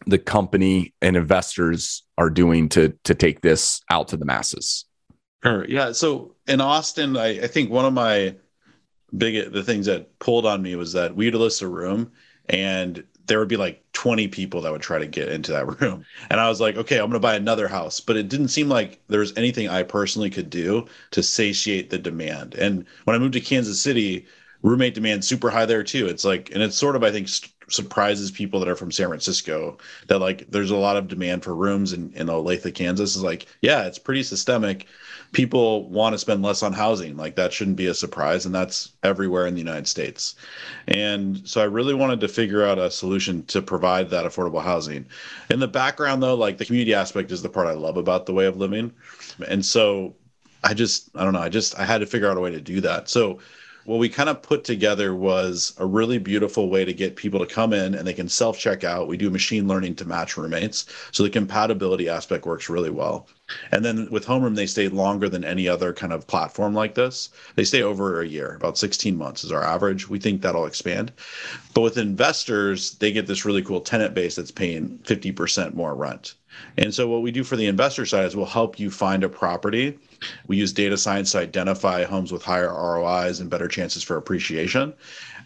the 0.05 0.19
company 0.19 0.93
and 1.01 1.17
investors 1.17 2.03
are 2.19 2.29
doing 2.29 2.69
to 2.69 2.93
to 3.05 3.15
take 3.15 3.41
this 3.41 3.81
out 3.91 4.09
to 4.09 4.19
the 4.19 4.27
masses? 4.27 4.85
Sure. 5.43 5.65
Yeah. 5.65 5.93
So 5.93 6.35
in 6.47 6.61
Austin, 6.61 7.17
I, 7.17 7.45
I 7.45 7.47
think 7.47 7.71
one 7.71 7.87
of 7.87 7.95
my 7.95 8.37
big 9.17 9.55
the 9.55 9.65
things 9.65 9.87
that 9.87 10.19
pulled 10.19 10.45
on 10.45 10.61
me 10.61 10.77
was 10.77 10.93
that 10.93 11.17
we'd 11.17 11.35
list 11.35 11.63
a 11.63 11.67
room 11.67 12.13
and 12.51 13.03
there 13.29 13.39
would 13.39 13.49
be 13.49 13.57
like 13.57 13.83
20 13.93 14.29
people 14.29 14.61
that 14.63 14.73
would 14.73 14.83
try 14.83 14.99
to 14.99 15.07
get 15.07 15.29
into 15.29 15.53
that 15.53 15.67
room. 15.81 16.05
And 16.31 16.41
I 16.41 16.49
was 16.49 16.61
like, 16.61 16.77
okay, 16.77 16.97
I'm 16.97 17.03
going 17.07 17.13
to 17.13 17.21
buy 17.21 17.37
another 17.37 17.69
house. 17.69 18.01
But 18.01 18.17
it 18.17 18.29
didn't 18.29 18.49
seem 18.49 18.69
like 18.69 19.01
there 19.09 19.21
was 19.21 19.33
anything 19.37 19.69
I 19.69 19.83
personally 19.83 20.31
could 20.31 20.51
do 20.51 20.87
to 21.13 21.23
satiate 21.23 21.91
the 21.91 21.99
demand. 21.99 22.55
And 22.55 22.87
when 23.05 23.15
I 23.17 23.19
moved 23.19 23.35
to 23.35 23.41
Kansas 23.41 23.81
City, 23.81 24.27
roommate 24.63 24.95
demand 24.95 25.25
super 25.25 25.51
high 25.51 25.67
there 25.67 25.85
too. 25.85 26.07
It's 26.07 26.25
like, 26.25 26.51
and 26.53 26.63
it's 26.63 26.77
sort 26.77 26.97
of, 26.97 27.05
I 27.05 27.11
think, 27.13 27.29
st- 27.29 27.53
surprises 27.69 28.31
people 28.31 28.61
that 28.61 28.69
are 28.69 28.77
from 28.77 28.93
San 28.93 29.09
Francisco 29.09 29.79
that 30.09 30.19
like 30.19 30.51
there's 30.51 30.71
a 30.71 30.77
lot 30.77 30.97
of 30.97 31.09
demand 31.09 31.45
for 31.45 31.55
rooms 31.55 31.93
in, 31.93 32.13
in 32.15 32.29
Olathe, 32.29 32.75
Kansas. 32.75 33.17
Is 33.17 33.23
like, 33.23 33.47
yeah, 33.61 33.87
it's 33.87 33.99
pretty 33.99 34.23
systemic 34.23 34.87
people 35.33 35.89
want 35.89 36.15
to 36.15 36.19
spend 36.19 36.43
less 36.43 36.63
on 36.63 36.73
housing. 36.73 37.17
Like 37.17 37.37
that 37.37 37.53
shouldn't 37.53 37.77
be 37.77 37.87
a 37.87 37.95
surprise. 37.95 38.47
And 38.47 38.55
that's 38.55 38.93
everywhere 39.03 39.47
in 39.47 39.55
the 39.55 39.61
United 39.61 39.87
States. 39.87 40.35
And 40.87 41.47
so 41.47 41.61
I 41.61 41.65
really 41.65 41.95
wanted 41.95 42.21
to 42.21 42.29
figure 42.29 42.65
out 42.65 42.79
a 42.79 42.91
solution 42.91 43.45
to 43.47 43.61
provide 43.61 44.11
that 44.11 44.25
affordable 44.25 44.63
housing. 44.63 45.07
In 45.51 45.61
the 45.61 45.69
background, 45.69 46.23
though, 46.23 46.35
like 46.35 46.59
the 46.59 46.65
community 46.65 46.95
aspect 46.95 47.31
is 47.31 47.43
the 47.43 47.49
part 47.49 47.67
I 47.67 47.73
love 47.73 47.97
about 47.97 48.27
the 48.27 48.33
way 48.33 48.47
of 48.47 48.57
living. 48.57 48.93
And 49.47 49.65
so 49.65 50.15
I 50.65 50.75
just, 50.75 51.11
I 51.15 51.25
don't 51.25 51.35
know, 51.35 51.41
I 51.41 51.49
just, 51.49 51.79
I 51.79 51.85
had 51.85 51.99
to 51.99 52.07
figure 52.07 52.31
out 52.31 52.37
a 52.37 52.41
way 52.41 52.51
to 52.51 52.61
do 52.61 52.81
that. 52.81 53.09
So 53.09 53.39
what 53.89 53.99
we 53.99 54.11
kind 54.11 54.29
of 54.29 54.43
put 54.43 54.65
together 54.65 55.15
was 55.15 55.73
a 55.79 55.87
really 55.87 56.19
beautiful 56.19 56.69
way 56.69 56.85
to 56.85 56.93
get 56.93 57.17
people 57.17 57.41
to 57.41 57.47
come 57.47 57.73
in 57.73 57.95
and 57.95 58.07
they 58.07 58.13
can 58.13 58.29
self 58.29 58.59
check 58.59 58.85
out. 58.85 59.09
We 59.09 59.17
do 59.17 59.31
machine 59.31 59.67
learning 59.67 59.95
to 59.95 60.05
match 60.05 60.37
roommates. 60.37 60.85
So 61.11 61.23
the 61.23 61.31
compatibility 61.31 62.07
aspect 62.07 62.45
works 62.45 62.69
really 62.69 62.91
well. 62.91 63.27
And 63.73 63.83
then 63.83 64.07
with 64.11 64.27
Homeroom, 64.27 64.57
they 64.57 64.67
stay 64.67 64.89
longer 64.89 65.31
than 65.31 65.43
any 65.43 65.67
other 65.67 65.95
kind 65.95 66.13
of 66.13 66.27
platform 66.27 66.75
like 66.75 66.97
this. 66.97 67.31
They 67.55 67.65
stay 67.65 67.81
over 67.81 68.21
a 68.21 68.29
year, 68.29 68.57
about 68.57 68.77
16 68.77 69.17
months 69.17 69.43
is 69.43 69.53
our 69.53 69.65
average. 69.65 70.07
We 70.07 70.19
think 70.19 70.43
that'll 70.43 70.67
expand. 70.67 71.11
But 71.73 71.81
with 71.81 71.97
investors, 71.97 72.91
they 72.97 73.11
get 73.11 73.27
this 73.27 73.47
really 73.47 73.63
cool 73.63 73.81
tenant 73.81 74.13
base 74.13 74.37
that's 74.37 74.51
paying 74.51 74.99
50% 75.05 75.73
more 75.73 75.95
rent. 75.95 76.35
And 76.77 76.95
so 76.95 77.09
what 77.09 77.23
we 77.23 77.31
do 77.31 77.45
for 77.45 77.57
the 77.57 77.67
investor 77.67 78.07
side 78.07 78.25
is 78.25 78.37
we'll 78.37 78.47
help 78.47 78.79
you 78.79 78.91
find 78.91 79.25
a 79.25 79.29
property. 79.29 79.99
We 80.47 80.57
use 80.57 80.73
data 80.73 80.97
science 80.97 81.33
to 81.33 81.39
identify 81.39 82.05
homes 82.05 82.33
with 82.33 82.43
higher 82.43 82.73
ROIs 82.73 83.41
and 83.41 83.51
better 83.51 83.69
chances 83.69 84.03
for 84.03 84.17
appreciation. 84.17 84.95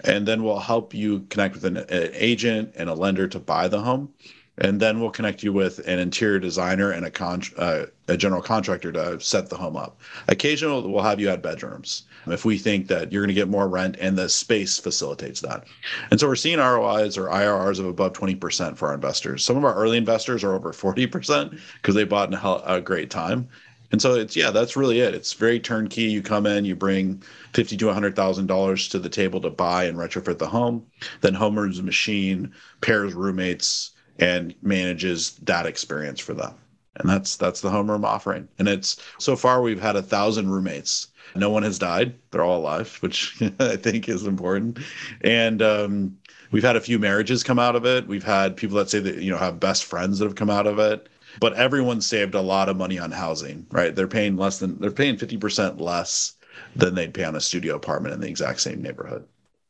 And 0.04 0.26
then 0.26 0.42
we'll 0.42 0.58
help 0.58 0.94
you 0.94 1.20
connect 1.30 1.54
with 1.54 1.64
an, 1.64 1.76
an 1.76 2.10
agent 2.12 2.72
and 2.76 2.88
a 2.88 2.94
lender 2.94 3.28
to 3.28 3.38
buy 3.38 3.68
the 3.68 3.80
home 3.80 4.12
and 4.58 4.80
then 4.80 5.00
we'll 5.00 5.10
connect 5.10 5.42
you 5.42 5.52
with 5.52 5.78
an 5.86 5.98
interior 5.98 6.38
designer 6.38 6.90
and 6.90 7.06
a 7.06 7.10
con- 7.10 7.42
uh, 7.56 7.86
a 8.08 8.16
general 8.16 8.42
contractor 8.42 8.92
to 8.92 9.18
set 9.20 9.48
the 9.48 9.56
home 9.56 9.76
up. 9.76 10.00
Occasionally, 10.28 10.90
we'll 10.90 11.02
have 11.02 11.20
you 11.20 11.30
add 11.30 11.40
bedrooms 11.42 12.02
if 12.26 12.44
we 12.44 12.58
think 12.58 12.86
that 12.88 13.10
you're 13.10 13.22
going 13.22 13.28
to 13.28 13.34
get 13.34 13.48
more 13.48 13.68
rent 13.68 13.96
and 13.98 14.16
the 14.16 14.28
space 14.28 14.78
facilitates 14.78 15.40
that. 15.40 15.64
And 16.10 16.20
so 16.20 16.28
we're 16.28 16.36
seeing 16.36 16.58
ROIs 16.58 17.16
or 17.16 17.26
IRRs 17.26 17.80
of 17.80 17.86
above 17.86 18.12
20% 18.12 18.76
for 18.76 18.88
our 18.88 18.94
investors. 18.94 19.44
Some 19.44 19.56
of 19.56 19.64
our 19.64 19.74
early 19.74 19.96
investors 19.96 20.44
are 20.44 20.54
over 20.54 20.72
40% 20.72 21.58
because 21.76 21.94
they 21.94 22.04
bought 22.04 22.28
in 22.28 22.38
a, 22.64 22.80
great 22.80 23.10
time. 23.10 23.48
And 23.90 24.00
so 24.00 24.14
it's 24.14 24.34
yeah, 24.34 24.50
that's 24.50 24.76
really 24.76 25.00
it. 25.00 25.14
It's 25.14 25.34
very 25.34 25.60
turnkey. 25.60 26.04
You 26.04 26.22
come 26.22 26.46
in, 26.46 26.64
you 26.64 26.74
bring 26.74 27.22
fifty 27.52 27.76
to 27.76 27.92
hundred 27.92 28.16
thousand 28.16 28.46
dollars 28.46 28.88
to 28.88 28.98
the 28.98 29.10
table 29.10 29.38
to 29.42 29.50
buy 29.50 29.84
and 29.84 29.98
retrofit 29.98 30.38
the 30.38 30.46
home. 30.46 30.86
Then 31.20 31.34
Homeroom's 31.34 31.82
machine 31.82 32.54
pairs 32.80 33.12
roommates 33.12 33.91
and 34.18 34.54
manages 34.62 35.32
that 35.42 35.66
experience 35.66 36.20
for 36.20 36.34
them. 36.34 36.54
And 36.96 37.08
that's 37.08 37.36
that's 37.36 37.60
the 37.60 37.70
homeroom 37.70 38.04
offering. 38.04 38.48
And 38.58 38.68
it's 38.68 39.02
so 39.18 39.34
far 39.34 39.62
we've 39.62 39.80
had 39.80 39.96
a 39.96 40.02
thousand 40.02 40.50
roommates. 40.50 41.08
No 41.34 41.48
one 41.48 41.62
has 41.62 41.78
died. 41.78 42.14
They're 42.30 42.44
all 42.44 42.58
alive, 42.58 42.96
which 43.00 43.40
I 43.58 43.76
think 43.76 44.08
is 44.08 44.26
important. 44.26 44.78
And 45.22 45.62
um, 45.62 46.18
we've 46.50 46.62
had 46.62 46.76
a 46.76 46.80
few 46.80 46.98
marriages 46.98 47.42
come 47.42 47.58
out 47.58 47.76
of 47.76 47.86
it. 47.86 48.06
We've 48.06 48.24
had 48.24 48.56
people 48.56 48.76
that 48.76 48.90
say 48.90 49.00
that 49.00 49.16
you 49.16 49.30
know 49.30 49.38
have 49.38 49.60
best 49.60 49.84
friends 49.84 50.18
that 50.18 50.26
have 50.26 50.34
come 50.34 50.50
out 50.50 50.66
of 50.66 50.78
it. 50.78 51.08
But 51.40 51.54
everyone 51.54 52.02
saved 52.02 52.34
a 52.34 52.42
lot 52.42 52.68
of 52.68 52.76
money 52.76 52.98
on 52.98 53.10
housing, 53.10 53.66
right? 53.70 53.94
They're 53.94 54.06
paying 54.06 54.36
less 54.36 54.58
than 54.58 54.78
they're 54.78 54.90
paying 54.90 55.16
fifty 55.16 55.38
percent 55.38 55.80
less 55.80 56.34
than 56.76 56.94
they'd 56.94 57.14
pay 57.14 57.24
on 57.24 57.34
a 57.34 57.40
studio 57.40 57.74
apartment 57.74 58.14
in 58.14 58.20
the 58.20 58.28
exact 58.28 58.60
same 58.60 58.82
neighborhood. 58.82 59.26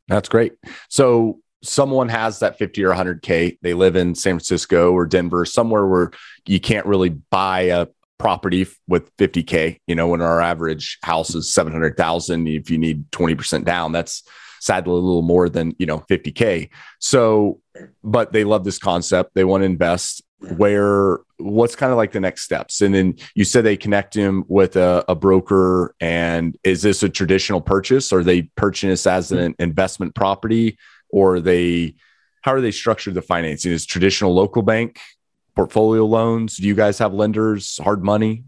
That's 0.09 0.29
great. 0.29 0.55
So 0.89 1.39
someone 1.62 2.09
has 2.09 2.40
that 2.40 2.59
50 2.59 2.85
or 2.85 2.92
100K, 2.92 3.59
they 3.62 3.75
live 3.75 3.97
in 3.97 4.14
San 4.14 4.35
Francisco 4.35 4.92
or 4.92 5.07
Denver, 5.07 5.45
somewhere 5.45 5.87
where 5.87 6.11
you 6.47 6.61
can't 6.61 6.87
really 6.87 7.11
buy 7.11 7.62
a 7.62 7.87
property 8.19 8.66
with 8.87 9.14
50K, 9.16 9.78
you 9.87 9.95
know, 9.95 10.09
when 10.09 10.23
our 10.23 10.40
average 10.40 10.99
house 11.02 11.35
is 11.35 11.52
700,000, 11.52 12.47
if 12.47 12.71
you 12.71 12.78
need 12.78 13.11
20% 13.11 13.64
down, 13.64 13.92
that's 13.92 14.23
sadly 14.61 14.92
a 14.92 14.95
little 14.95 15.23
more 15.23 15.49
than, 15.49 15.75
you 15.78 15.87
know, 15.87 15.99
50K. 16.09 16.71
So, 17.00 17.61
but 18.04 18.33
they 18.33 18.45
love 18.45 18.62
this 18.62 18.78
concept. 18.78 19.33
They 19.35 19.45
want 19.45 19.62
to 19.62 19.66
invest 19.66 20.23
where 20.57 21.19
what's 21.38 21.76
kind 21.76 21.92
of 21.92 21.99
like 21.99 22.12
the 22.12 22.21
next 22.21 22.42
steps 22.42 22.81
and 22.81 22.95
then 22.95 23.14
you 23.37 23.45
said 23.45 23.64
they 23.64 23.76
connect 23.76 24.12
him 24.12 24.45
with 24.49 24.75
a, 24.75 25.04
a 25.09 25.14
broker 25.14 25.95
and 26.00 26.57
is 26.64 26.83
this 26.83 27.04
a 27.04 27.09
traditional 27.09 27.61
purchase 27.61 28.12
or 28.12 28.25
they 28.25 28.42
purchasing 28.57 28.90
this 28.90 29.07
as 29.07 29.31
an 29.31 29.54
investment 29.61 30.14
property 30.16 30.76
or 31.12 31.38
they 31.38 31.95
how 32.42 32.52
are 32.52 32.61
they 32.61 32.73
structured 32.73 33.14
the 33.14 33.23
financing? 33.23 33.71
Is 33.71 33.87
traditional 33.87 34.35
local 34.35 34.62
bank 34.62 34.99
portfolio 35.54 36.04
loans? 36.04 36.57
Do 36.57 36.66
you 36.66 36.75
guys 36.75 36.99
have 36.99 37.14
lenders, 37.14 37.78
hard 37.78 38.02
money? 38.02 38.45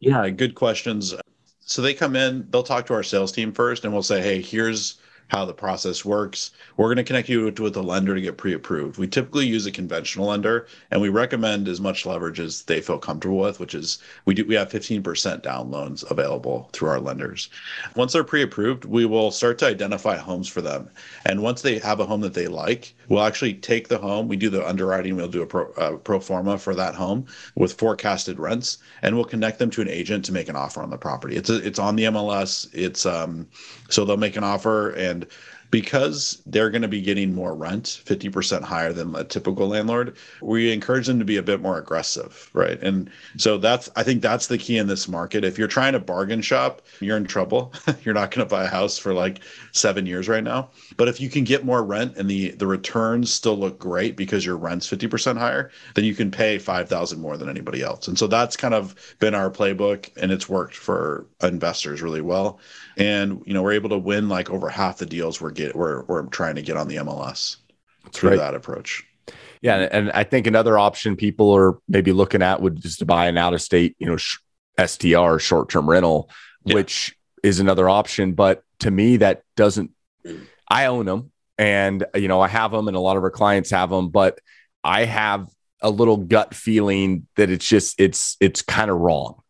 Yeah, 0.00 0.28
good 0.30 0.54
questions. 0.54 1.14
So 1.60 1.82
they 1.82 1.92
come 1.92 2.16
in, 2.16 2.46
they'll 2.48 2.62
talk 2.62 2.86
to 2.86 2.94
our 2.94 3.02
sales 3.02 3.32
team 3.32 3.52
first, 3.52 3.84
and 3.84 3.92
we'll 3.92 4.02
say, 4.02 4.22
hey, 4.22 4.40
here's 4.40 5.00
how 5.28 5.44
the 5.44 5.52
process 5.52 6.04
works. 6.04 6.52
We're 6.76 6.86
going 6.86 6.96
to 6.96 7.04
connect 7.04 7.28
you 7.28 7.44
with 7.44 7.76
a 7.76 7.82
lender 7.82 8.14
to 8.14 8.20
get 8.20 8.36
pre-approved. 8.36 8.98
We 8.98 9.06
typically 9.06 9.46
use 9.46 9.66
a 9.66 9.72
conventional 9.72 10.26
lender, 10.26 10.66
and 10.90 11.00
we 11.00 11.08
recommend 11.08 11.68
as 11.68 11.80
much 11.80 12.06
leverage 12.06 12.40
as 12.40 12.62
they 12.62 12.80
feel 12.80 12.98
comfortable 12.98 13.38
with, 13.38 13.60
which 13.60 13.74
is 13.74 13.98
we 14.24 14.34
do 14.34 14.44
we 14.44 14.54
have 14.54 14.70
15% 14.70 15.42
down 15.42 15.70
loans 15.70 16.04
available 16.10 16.70
through 16.72 16.88
our 16.88 17.00
lenders. 17.00 17.48
Once 17.94 18.12
they're 18.12 18.24
pre-approved, 18.24 18.84
we 18.84 19.04
will 19.04 19.30
start 19.30 19.58
to 19.58 19.66
identify 19.66 20.16
homes 20.16 20.48
for 20.48 20.60
them. 20.60 20.90
And 21.24 21.42
once 21.42 21.62
they 21.62 21.78
have 21.78 22.00
a 22.00 22.06
home 22.06 22.20
that 22.22 22.34
they 22.34 22.48
like, 22.48 22.94
we'll 23.08 23.22
actually 23.22 23.54
take 23.54 23.88
the 23.88 23.98
home. 23.98 24.28
We 24.28 24.36
do 24.36 24.50
the 24.50 24.66
underwriting. 24.66 25.16
We'll 25.16 25.28
do 25.28 25.42
a 25.42 25.46
pro, 25.46 25.72
uh, 25.72 25.96
pro 25.96 26.20
forma 26.20 26.58
for 26.58 26.74
that 26.74 26.94
home 26.94 27.26
with 27.54 27.74
forecasted 27.74 28.38
rents, 28.38 28.78
and 29.02 29.14
we'll 29.14 29.24
connect 29.24 29.58
them 29.58 29.70
to 29.70 29.82
an 29.82 29.88
agent 29.88 30.24
to 30.26 30.32
make 30.32 30.48
an 30.48 30.56
offer 30.56 30.82
on 30.82 30.90
the 30.90 30.98
property. 30.98 31.36
It's 31.36 31.50
a, 31.50 31.56
it's 31.66 31.78
on 31.78 31.96
the 31.96 32.04
MLS. 32.04 32.68
It's 32.72 33.06
um, 33.06 33.46
so 33.88 34.04
they'll 34.04 34.16
make 34.16 34.36
an 34.36 34.44
offer 34.44 34.90
and 34.90 35.06
and 35.16 35.26
because 35.76 36.40
they're 36.46 36.70
going 36.70 36.80
to 36.80 36.88
be 36.88 37.02
getting 37.02 37.34
more 37.34 37.54
rent 37.54 38.00
50% 38.06 38.62
higher 38.62 38.94
than 38.94 39.14
a 39.14 39.24
typical 39.24 39.68
landlord 39.68 40.16
we 40.40 40.72
encourage 40.72 41.06
them 41.06 41.18
to 41.18 41.24
be 41.26 41.36
a 41.36 41.42
bit 41.42 41.60
more 41.60 41.76
aggressive 41.76 42.48
right? 42.54 42.82
And 42.82 43.10
so 43.36 43.58
that's 43.58 43.90
i 43.94 44.02
think 44.02 44.22
that's 44.22 44.46
the 44.46 44.56
key 44.56 44.78
in 44.78 44.86
this 44.86 45.06
market. 45.06 45.44
If 45.44 45.58
you're 45.58 45.68
trying 45.68 45.92
to 45.92 45.98
bargain 45.98 46.40
shop 46.40 46.80
you're 47.00 47.18
in 47.18 47.26
trouble. 47.26 47.74
You're 48.04 48.14
not 48.14 48.30
going 48.30 48.46
to 48.46 48.50
buy 48.50 48.64
a 48.64 48.68
house 48.68 48.98
for 48.98 49.12
like 49.12 49.40
seven 49.72 50.06
years 50.06 50.28
right 50.28 50.44
now. 50.44 50.70
But 50.96 51.08
if 51.08 51.20
you 51.20 51.28
can 51.28 51.44
get 51.44 51.64
more 51.64 51.84
rent 51.84 52.16
and 52.16 52.30
the 52.30 52.52
the 52.52 52.66
returns 52.66 53.32
still 53.32 53.56
look 53.56 53.78
great 53.78 54.16
because 54.16 54.46
your 54.46 54.56
rent's 54.56 54.88
50% 54.88 55.36
higher 55.36 55.70
then 55.94 56.04
you 56.04 56.14
can 56.14 56.30
pay 56.30 56.58
5000 56.58 57.20
more 57.20 57.36
than 57.36 57.48
anybody 57.48 57.82
else. 57.82 58.08
And 58.08 58.18
so 58.18 58.26
that's 58.26 58.56
kind 58.56 58.74
of 58.74 58.94
been 59.18 59.34
our 59.34 59.50
playbook 59.50 60.10
and 60.16 60.32
it's 60.32 60.48
worked 60.48 60.76
for 60.76 61.26
investors 61.42 62.00
really 62.02 62.20
well. 62.20 62.58
And 62.96 63.42
you 63.44 63.52
know 63.52 63.62
we're 63.62 63.72
able 63.72 63.90
to 63.90 63.98
win 63.98 64.28
like 64.28 64.50
over 64.50 64.68
half 64.68 64.98
the 64.98 65.06
deals 65.06 65.40
we're 65.40 65.50
get 65.66 65.76
we're 65.76 66.04
we're 66.04 66.26
trying 66.26 66.56
to 66.56 66.62
get 66.62 66.76
on 66.76 66.88
the 66.88 66.96
MLS 66.96 67.56
through 68.12 68.30
right. 68.30 68.38
that 68.38 68.54
approach. 68.54 69.04
Yeah, 69.62 69.88
and 69.90 70.10
I 70.12 70.24
think 70.24 70.46
another 70.46 70.78
option 70.78 71.16
people 71.16 71.50
are 71.56 71.78
maybe 71.88 72.12
looking 72.12 72.42
at 72.42 72.60
would 72.60 72.80
just 72.80 73.00
to 73.00 73.04
buy 73.04 73.26
an 73.26 73.38
out 73.38 73.54
of 73.54 73.62
state, 73.62 73.96
you 73.98 74.06
know, 74.06 74.16
sh- 74.16 74.38
STR 74.84 75.38
short 75.38 75.68
term 75.68 75.88
rental, 75.88 76.30
yeah. 76.64 76.74
which 76.74 77.16
is 77.42 77.58
another 77.58 77.88
option. 77.88 78.34
But 78.34 78.62
to 78.80 78.90
me, 78.90 79.18
that 79.18 79.42
doesn't. 79.56 79.90
I 80.68 80.86
own 80.86 81.06
them, 81.06 81.32
and 81.58 82.04
you 82.14 82.28
know, 82.28 82.40
I 82.40 82.48
have 82.48 82.70
them, 82.70 82.88
and 82.88 82.96
a 82.96 83.00
lot 83.00 83.16
of 83.16 83.22
our 83.22 83.30
clients 83.30 83.70
have 83.70 83.90
them, 83.90 84.10
but 84.10 84.38
I 84.84 85.04
have 85.04 85.48
a 85.80 85.90
little 85.90 86.16
gut 86.16 86.54
feeling 86.54 87.26
that 87.36 87.50
it's 87.50 87.66
just 87.66 88.00
it's 88.00 88.36
it's 88.40 88.62
kind 88.62 88.90
of 88.90 88.98
wrong. 88.98 89.40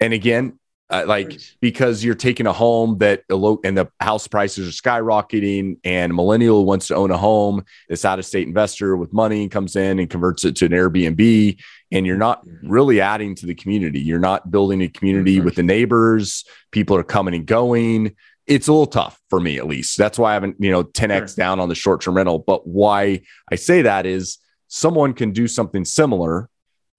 And 0.00 0.12
again, 0.12 0.58
uh, 0.94 1.04
like 1.06 1.40
because 1.60 2.04
you're 2.04 2.14
taking 2.14 2.46
a 2.46 2.52
home 2.52 2.98
that 2.98 3.24
and 3.28 3.76
the 3.76 3.90
house 4.00 4.28
prices 4.28 4.68
are 4.68 4.82
skyrocketing 4.82 5.78
and 5.84 6.12
a 6.12 6.14
millennial 6.14 6.64
wants 6.64 6.86
to 6.88 6.94
own 6.94 7.10
a 7.10 7.16
home 7.16 7.64
this 7.88 8.04
out 8.04 8.18
of 8.18 8.24
state 8.24 8.46
investor 8.46 8.96
with 8.96 9.12
money 9.12 9.48
comes 9.48 9.74
in 9.76 9.98
and 9.98 10.08
converts 10.08 10.44
it 10.44 10.54
to 10.56 10.66
an 10.66 10.72
airbnb 10.72 11.58
and 11.94 12.06
you're 12.06 12.16
not 12.16 12.44
mm-hmm. 12.44 12.68
really 12.68 13.00
adding 13.00 13.34
to 13.36 13.46
the 13.46 13.54
community. 13.54 14.00
You're 14.00 14.18
not 14.18 14.50
building 14.50 14.82
a 14.82 14.88
community 14.88 15.40
with 15.40 15.54
the 15.54 15.62
neighbors. 15.62 16.44
People 16.72 16.96
are 16.96 17.04
coming 17.04 17.34
and 17.34 17.46
going. 17.46 18.16
It's 18.46 18.68
a 18.68 18.72
little 18.72 18.86
tough 18.86 19.20
for 19.30 19.40
me 19.40 19.58
at 19.58 19.66
least. 19.66 19.96
That's 19.96 20.18
why 20.18 20.32
i 20.32 20.34
haven't 20.34 20.56
you 20.58 20.70
know 20.70 20.84
10x 20.84 21.18
sure. 21.28 21.36
down 21.36 21.60
on 21.60 21.68
the 21.68 21.74
short 21.74 22.02
term 22.02 22.16
rental. 22.16 22.38
But 22.38 22.66
why 22.66 23.22
i 23.50 23.54
say 23.54 23.82
that 23.82 24.06
is 24.06 24.38
someone 24.68 25.14
can 25.14 25.30
do 25.30 25.46
something 25.46 25.84
similar 25.84 26.48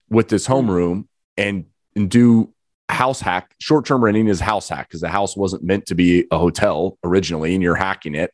with 0.08 0.28
this 0.28 0.46
homeroom 0.46 1.06
and, 1.36 1.66
and 1.94 2.10
do 2.10 2.54
house 2.88 3.20
hack. 3.20 3.54
Short 3.58 3.86
term 3.86 4.04
renting 4.04 4.28
is 4.28 4.40
house 4.40 4.68
hack 4.68 4.88
because 4.88 5.00
the 5.00 5.08
house 5.08 5.36
wasn't 5.36 5.64
meant 5.64 5.86
to 5.86 5.94
be 5.94 6.26
a 6.30 6.38
hotel 6.38 6.98
originally 7.04 7.54
and 7.54 7.62
you're 7.62 7.74
hacking 7.74 8.14
it. 8.14 8.32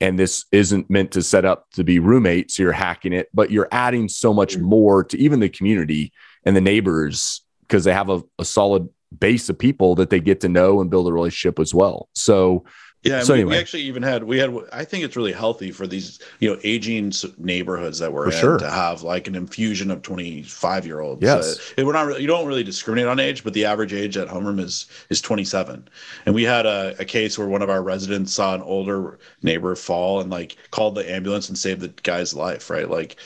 And 0.00 0.18
this 0.18 0.44
isn't 0.52 0.90
meant 0.90 1.12
to 1.12 1.22
set 1.22 1.44
up 1.44 1.70
to 1.74 1.84
be 1.84 1.98
roommates. 1.98 2.56
So 2.56 2.64
you're 2.64 2.72
hacking 2.72 3.12
it, 3.12 3.28
but 3.32 3.50
you're 3.50 3.68
adding 3.70 4.08
so 4.08 4.34
much 4.34 4.56
mm. 4.56 4.62
more 4.62 5.04
to 5.04 5.18
even 5.18 5.40
the 5.40 5.48
community 5.48 6.12
and 6.44 6.56
the 6.56 6.60
neighbors 6.60 7.42
because 7.62 7.84
they 7.84 7.94
have 7.94 8.10
a, 8.10 8.22
a 8.38 8.44
solid 8.44 8.88
base 9.18 9.48
of 9.48 9.58
people 9.58 9.94
that 9.94 10.10
they 10.10 10.20
get 10.20 10.40
to 10.40 10.48
know 10.48 10.80
and 10.80 10.90
build 10.90 11.08
a 11.08 11.12
relationship 11.12 11.58
as 11.58 11.72
well. 11.72 12.08
So 12.14 12.64
yeah, 13.04 13.22
so 13.22 13.34
we, 13.34 13.40
anyway. 13.40 13.56
we 13.56 13.58
actually 13.58 13.82
even 13.82 14.02
had 14.02 14.24
we 14.24 14.38
had. 14.38 14.54
I 14.72 14.84
think 14.84 15.04
it's 15.04 15.14
really 15.16 15.32
healthy 15.32 15.70
for 15.70 15.86
these 15.86 16.18
you 16.40 16.50
know 16.50 16.58
aging 16.64 17.12
neighborhoods 17.36 17.98
that 17.98 18.12
we're 18.12 18.30
For 18.30 18.34
in 18.34 18.40
sure. 18.40 18.58
to 18.58 18.70
have 18.70 19.02
like 19.02 19.28
an 19.28 19.34
infusion 19.34 19.90
of 19.90 20.00
twenty 20.02 20.42
five 20.42 20.86
year 20.86 21.00
olds. 21.00 21.22
Yes. 21.22 21.74
Uh, 21.78 21.84
we're 21.84 21.92
not 21.92 22.20
you 22.20 22.26
don't 22.26 22.46
really 22.46 22.64
discriminate 22.64 23.06
on 23.06 23.20
age, 23.20 23.44
but 23.44 23.52
the 23.52 23.66
average 23.66 23.92
age 23.92 24.16
at 24.16 24.28
homeroom 24.28 24.58
is 24.58 24.86
is 25.10 25.20
twenty 25.20 25.44
seven. 25.44 25.86
And 26.24 26.34
we 26.34 26.44
had 26.44 26.64
a, 26.64 26.96
a 26.98 27.04
case 27.04 27.38
where 27.38 27.48
one 27.48 27.62
of 27.62 27.68
our 27.68 27.82
residents 27.82 28.32
saw 28.32 28.54
an 28.54 28.62
older 28.62 29.18
neighbor 29.42 29.76
fall 29.76 30.20
and 30.20 30.30
like 30.30 30.56
called 30.70 30.94
the 30.94 31.10
ambulance 31.10 31.48
and 31.50 31.58
saved 31.58 31.82
the 31.82 31.88
guy's 32.02 32.32
life. 32.32 32.70
Right, 32.70 32.88
like 32.88 33.16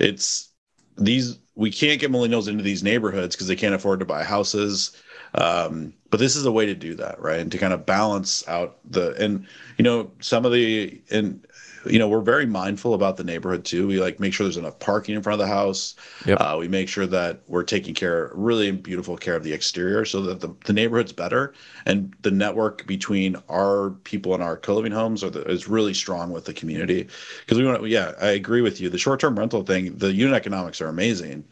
it's 0.00 0.52
these 0.96 1.38
we 1.54 1.70
can't 1.70 2.00
get 2.00 2.10
millennials 2.10 2.48
into 2.48 2.62
these 2.62 2.82
neighborhoods 2.82 3.34
because 3.34 3.48
they 3.48 3.56
can't 3.56 3.74
afford 3.74 4.00
to 4.00 4.06
buy 4.06 4.24
houses 4.24 4.96
um 5.34 5.92
but 6.10 6.20
this 6.20 6.36
is 6.36 6.46
a 6.46 6.52
way 6.52 6.66
to 6.66 6.74
do 6.74 6.94
that 6.94 7.20
right? 7.20 7.40
And 7.40 7.52
to 7.52 7.58
kind 7.58 7.72
of 7.72 7.84
balance 7.86 8.46
out 8.48 8.78
the 8.90 9.14
and 9.22 9.46
you 9.76 9.82
know 9.82 10.10
some 10.20 10.44
of 10.44 10.52
the 10.52 11.00
and 11.10 11.44
you 11.86 11.98
know 11.98 12.08
we're 12.08 12.20
very 12.20 12.46
mindful 12.46 12.94
about 12.94 13.16
the 13.16 13.24
neighborhood 13.24 13.64
too. 13.64 13.86
We 13.86 14.00
like 14.00 14.18
make 14.18 14.32
sure 14.32 14.44
there's 14.44 14.56
enough 14.56 14.78
parking 14.78 15.14
in 15.14 15.22
front 15.22 15.40
of 15.40 15.46
the 15.46 15.52
house. 15.52 15.94
Yep. 16.26 16.40
uh, 16.40 16.56
we 16.58 16.68
make 16.68 16.88
sure 16.88 17.06
that 17.06 17.40
we're 17.46 17.62
taking 17.62 17.94
care 17.94 18.30
really 18.34 18.70
beautiful 18.70 19.16
care 19.16 19.36
of 19.36 19.44
the 19.44 19.52
exterior 19.52 20.04
so 20.04 20.20
that 20.22 20.40
the, 20.40 20.54
the 20.64 20.72
neighborhood's 20.72 21.12
better 21.12 21.54
and 21.86 22.14
the 22.22 22.30
network 22.30 22.86
between 22.86 23.36
our 23.48 23.90
people 24.04 24.34
in 24.34 24.42
our 24.42 24.56
co-living 24.56 24.92
homes 24.92 25.22
are 25.22 25.30
the, 25.30 25.42
is 25.42 25.68
really 25.68 25.94
strong 25.94 26.32
with 26.32 26.44
the 26.44 26.54
community. 26.54 27.06
Because 27.40 27.58
we 27.58 27.66
want 27.66 27.80
to 27.80 27.88
yeah 27.88 28.12
i 28.20 28.28
agree 28.28 28.62
with 28.62 28.80
you. 28.80 28.88
The 28.88 28.98
short-term 28.98 29.38
rental 29.38 29.62
thing 29.62 29.96
the 29.96 30.12
unit 30.12 30.34
economics 30.34 30.80
are 30.80 30.88
amazing. 30.88 31.44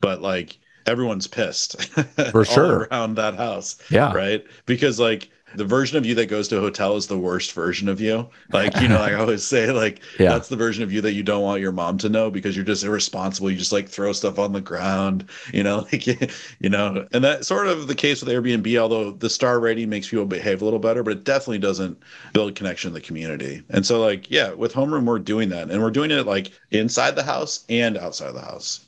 But 0.00 0.22
like 0.22 0.58
everyone's 0.86 1.26
pissed 1.26 1.82
For 2.32 2.44
sure. 2.44 2.88
around 2.90 3.16
that 3.16 3.34
house 3.34 3.76
yeah, 3.88 4.12
right 4.14 4.44
because 4.66 4.98
like 5.00 5.30
the 5.54 5.64
version 5.66 5.98
of 5.98 6.06
you 6.06 6.14
that 6.14 6.26
goes 6.30 6.48
to 6.48 6.56
a 6.56 6.60
hotel 6.60 6.96
is 6.96 7.06
the 7.08 7.18
worst 7.18 7.52
version 7.52 7.88
of 7.88 8.00
you 8.00 8.26
like 8.52 8.80
you 8.80 8.88
know 8.88 8.98
like 8.98 9.12
i 9.12 9.14
always 9.20 9.44
say 9.46 9.70
like 9.70 10.00
Yeah. 10.18 10.30
that's 10.30 10.48
the 10.48 10.56
version 10.56 10.82
of 10.82 10.90
you 10.92 11.02
that 11.02 11.12
you 11.12 11.22
don't 11.22 11.42
want 11.42 11.60
your 11.60 11.72
mom 11.72 11.98
to 11.98 12.08
know 12.08 12.30
because 12.30 12.56
you're 12.56 12.64
just 12.64 12.84
irresponsible 12.84 13.50
you 13.50 13.58
just 13.58 13.72
like 13.72 13.88
throw 13.88 14.12
stuff 14.12 14.38
on 14.38 14.52
the 14.52 14.60
ground 14.62 15.28
you 15.52 15.62
know 15.62 15.86
like 15.92 16.06
you 16.06 16.68
know 16.70 17.06
and 17.12 17.22
that's 17.22 17.46
sort 17.46 17.66
of 17.66 17.86
the 17.86 17.94
case 17.94 18.22
with 18.22 18.32
airbnb 18.34 18.78
although 18.80 19.10
the 19.10 19.28
star 19.30 19.60
rating 19.60 19.88
makes 19.90 20.08
people 20.08 20.24
behave 20.24 20.62
a 20.62 20.64
little 20.64 20.78
better 20.80 21.02
but 21.02 21.12
it 21.12 21.24
definitely 21.24 21.58
doesn't 21.58 21.98
build 22.32 22.54
connection 22.54 22.88
in 22.88 22.94
the 22.94 23.00
community 23.00 23.62
and 23.70 23.84
so 23.84 24.00
like 24.00 24.30
yeah 24.30 24.52
with 24.52 24.72
homeroom 24.72 25.04
we're 25.04 25.18
doing 25.18 25.48
that 25.50 25.70
and 25.70 25.82
we're 25.82 25.90
doing 25.90 26.10
it 26.10 26.26
like 26.26 26.50
inside 26.70 27.14
the 27.16 27.22
house 27.22 27.64
and 27.68 27.96
outside 27.98 28.32
the 28.32 28.40
house 28.40 28.86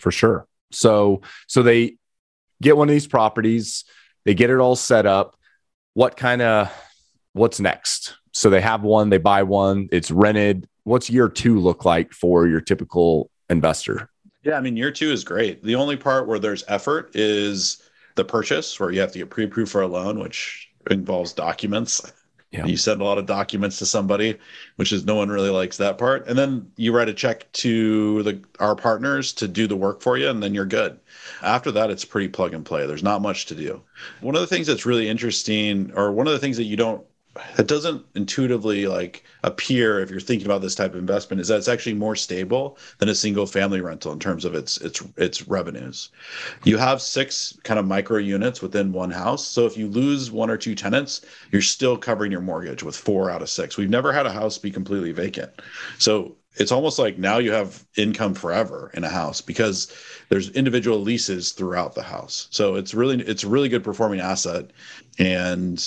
for 0.00 0.10
sure. 0.12 0.46
So 0.74 1.22
so 1.46 1.62
they 1.62 1.96
get 2.62 2.76
one 2.76 2.88
of 2.88 2.92
these 2.92 3.06
properties, 3.06 3.84
they 4.24 4.34
get 4.34 4.50
it 4.50 4.58
all 4.58 4.76
set 4.76 5.06
up. 5.06 5.36
What 5.94 6.16
kind 6.16 6.42
of 6.42 6.72
what's 7.32 7.60
next? 7.60 8.16
So 8.32 8.50
they 8.50 8.60
have 8.60 8.82
one, 8.82 9.10
they 9.10 9.18
buy 9.18 9.44
one, 9.44 9.88
it's 9.92 10.10
rented. 10.10 10.68
What's 10.82 11.08
year 11.08 11.28
two 11.28 11.60
look 11.60 11.84
like 11.84 12.12
for 12.12 12.46
your 12.46 12.60
typical 12.60 13.30
investor? 13.48 14.10
Yeah, 14.42 14.58
I 14.58 14.60
mean, 14.60 14.76
year 14.76 14.90
two 14.90 15.10
is 15.10 15.24
great. 15.24 15.62
The 15.62 15.76
only 15.76 15.96
part 15.96 16.26
where 16.26 16.38
there's 16.38 16.64
effort 16.68 17.12
is 17.14 17.82
the 18.16 18.24
purchase, 18.24 18.78
where 18.78 18.90
you 18.90 19.00
have 19.00 19.12
to 19.12 19.18
get 19.18 19.30
pre-approved 19.30 19.70
for 19.70 19.82
a 19.82 19.86
loan, 19.86 20.18
which 20.18 20.68
involves 20.90 21.32
documents. 21.32 22.12
Yeah. 22.54 22.66
You 22.66 22.76
send 22.76 23.00
a 23.00 23.04
lot 23.04 23.18
of 23.18 23.26
documents 23.26 23.80
to 23.80 23.86
somebody, 23.86 24.38
which 24.76 24.92
is 24.92 25.04
no 25.04 25.16
one 25.16 25.28
really 25.28 25.50
likes 25.50 25.76
that 25.78 25.98
part. 25.98 26.28
And 26.28 26.38
then 26.38 26.70
you 26.76 26.94
write 26.94 27.08
a 27.08 27.12
check 27.12 27.50
to 27.54 28.22
the 28.22 28.40
our 28.60 28.76
partners 28.76 29.32
to 29.34 29.48
do 29.48 29.66
the 29.66 29.74
work 29.74 30.00
for 30.00 30.16
you, 30.16 30.28
and 30.28 30.40
then 30.40 30.54
you're 30.54 30.64
good. 30.64 31.00
After 31.42 31.72
that, 31.72 31.90
it's 31.90 32.04
pretty 32.04 32.28
plug 32.28 32.54
and 32.54 32.64
play. 32.64 32.86
There's 32.86 33.02
not 33.02 33.22
much 33.22 33.46
to 33.46 33.56
do. 33.56 33.82
One 34.20 34.36
of 34.36 34.40
the 34.40 34.46
things 34.46 34.68
that's 34.68 34.86
really 34.86 35.08
interesting, 35.08 35.90
or 35.96 36.12
one 36.12 36.28
of 36.28 36.32
the 36.32 36.38
things 36.38 36.56
that 36.56 36.64
you 36.64 36.76
don't 36.76 37.04
that 37.56 37.66
doesn't 37.66 38.04
intuitively 38.14 38.86
like 38.86 39.24
appear 39.42 40.00
if 40.00 40.10
you're 40.10 40.20
thinking 40.20 40.46
about 40.46 40.62
this 40.62 40.74
type 40.74 40.92
of 40.92 40.98
investment 40.98 41.40
is 41.40 41.48
that 41.48 41.58
it's 41.58 41.68
actually 41.68 41.94
more 41.94 42.14
stable 42.14 42.78
than 42.98 43.08
a 43.08 43.14
single 43.14 43.46
family 43.46 43.80
rental 43.80 44.12
in 44.12 44.18
terms 44.18 44.44
of 44.44 44.54
its 44.54 44.78
its 44.78 45.02
its 45.16 45.48
revenues. 45.48 46.10
You 46.64 46.76
have 46.78 47.02
six 47.02 47.58
kind 47.64 47.78
of 47.80 47.86
micro 47.86 48.18
units 48.18 48.62
within 48.62 48.92
one 48.92 49.10
house. 49.10 49.46
So 49.46 49.66
if 49.66 49.76
you 49.76 49.88
lose 49.88 50.30
one 50.30 50.50
or 50.50 50.56
two 50.56 50.74
tenants, 50.74 51.22
you're 51.50 51.62
still 51.62 51.96
covering 51.96 52.30
your 52.30 52.40
mortgage 52.40 52.82
with 52.82 52.96
four 52.96 53.30
out 53.30 53.42
of 53.42 53.50
six. 53.50 53.76
We've 53.76 53.90
never 53.90 54.12
had 54.12 54.26
a 54.26 54.32
house 54.32 54.58
be 54.58 54.70
completely 54.70 55.12
vacant. 55.12 55.50
So 55.98 56.36
it's 56.56 56.70
almost 56.70 57.00
like 57.00 57.18
now 57.18 57.38
you 57.38 57.50
have 57.50 57.84
income 57.96 58.34
forever 58.34 58.92
in 58.94 59.02
a 59.02 59.08
house 59.08 59.40
because 59.40 59.92
there's 60.28 60.50
individual 60.50 61.00
leases 61.00 61.50
throughout 61.50 61.96
the 61.96 62.02
house. 62.02 62.46
So 62.50 62.76
it's 62.76 62.94
really 62.94 63.20
it's 63.22 63.42
a 63.42 63.48
really 63.48 63.68
good 63.68 63.82
performing 63.82 64.20
asset 64.20 64.70
and 65.18 65.84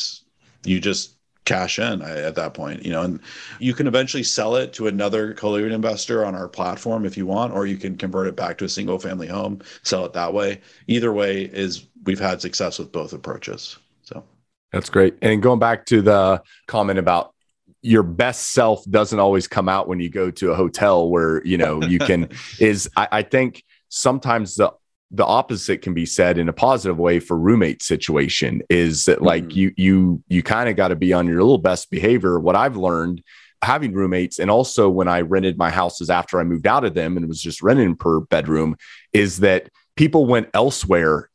you 0.66 0.82
just 0.82 1.17
cash 1.48 1.80
in 1.80 2.02
at 2.02 2.36
that 2.36 2.54
point 2.54 2.86
you 2.86 2.92
know 2.92 3.02
and 3.02 3.20
you 3.60 3.74
can 3.74 3.88
eventually 3.88 4.22
sell 4.22 4.56
it 4.56 4.74
to 4.74 4.88
another 4.88 5.34
co-living 5.34 5.72
investor 5.72 6.24
on 6.24 6.36
our 6.36 6.48
platform 6.48 7.06
if 7.06 7.18
you 7.18 7.26
want 7.26 7.54
or 7.54 7.66
you 7.66 7.78
can 7.78 7.98
convert 7.98 8.28
it 8.28 8.36
back 8.36 8.58
to 8.58 8.66
a 8.66 8.70
single 8.70 9.00
family 9.00 9.28
home 9.28 9.60
sell 9.82 10.06
it 10.06 10.14
that 10.14 10.34
way 10.34 10.60
either 10.88 11.12
way 11.14 11.44
is 11.44 11.88
we've 12.04 12.20
had 12.20 12.42
success 12.42 12.78
with 12.78 12.92
both 12.92 13.14
approaches 13.14 13.78
so 14.04 14.24
That's 14.72 14.90
great. 14.90 15.18
And 15.22 15.42
going 15.42 15.60
back 15.60 15.86
to 15.88 16.02
the 16.02 16.42
comment 16.68 17.00
about 17.00 17.34
your 17.82 18.04
best 18.04 18.54
self 18.54 18.84
doesn't 18.90 19.20
always 19.20 19.48
come 19.48 19.70
out 19.70 19.88
when 19.88 20.00
you 20.00 20.10
go 20.10 20.32
to 20.32 20.52
a 20.52 20.56
hotel 20.56 21.10
where 21.10 21.46
you 21.46 21.58
know 21.58 21.82
you 21.84 22.00
can 22.00 22.30
is 22.60 22.90
I, 22.96 23.08
I 23.12 23.22
think 23.22 23.64
sometimes 23.90 24.56
the 24.56 24.74
the 25.12 25.26
opposite 25.26 25.82
can 25.82 25.94
be 25.94 26.06
said 26.06 26.38
in 26.38 26.50
a 26.50 26.54
positive 26.54 26.98
way 26.98 27.20
for 27.20 27.38
roommate 27.38 27.82
situation 27.82 28.62
is 28.70 29.06
that 29.06 29.22
like 29.22 29.46
Mhm. 29.46 29.56
you 29.56 29.72
you 29.78 30.24
you 30.28 30.44
kind 30.44 30.68
of 30.68 30.76
got 30.76 30.90
to 30.90 30.96
be 30.96 31.14
on 31.14 31.28
your 31.28 31.42
little 31.42 31.58
best 31.58 31.90
behavior 31.90 32.40
what 32.40 32.56
i've 32.58 32.76
learned 32.76 33.24
having 33.64 33.94
roommates 33.94 34.38
and 34.38 34.52
also 34.52 34.90
when 34.90 35.08
i 35.08 35.22
rented 35.22 35.58
my 35.58 35.70
houses 35.70 36.10
after 36.10 36.40
i 36.40 36.44
moved 36.44 36.68
out 36.68 36.84
of 36.84 36.94
them 36.94 37.16
and 37.16 37.28
was 37.28 37.42
just 37.42 37.62
renting 37.64 37.96
per 37.96 38.20
bedroom 38.20 38.76
is 39.14 39.40
that 39.40 39.70
people 39.96 40.26
went 40.26 40.50
elsewhere 40.54 41.30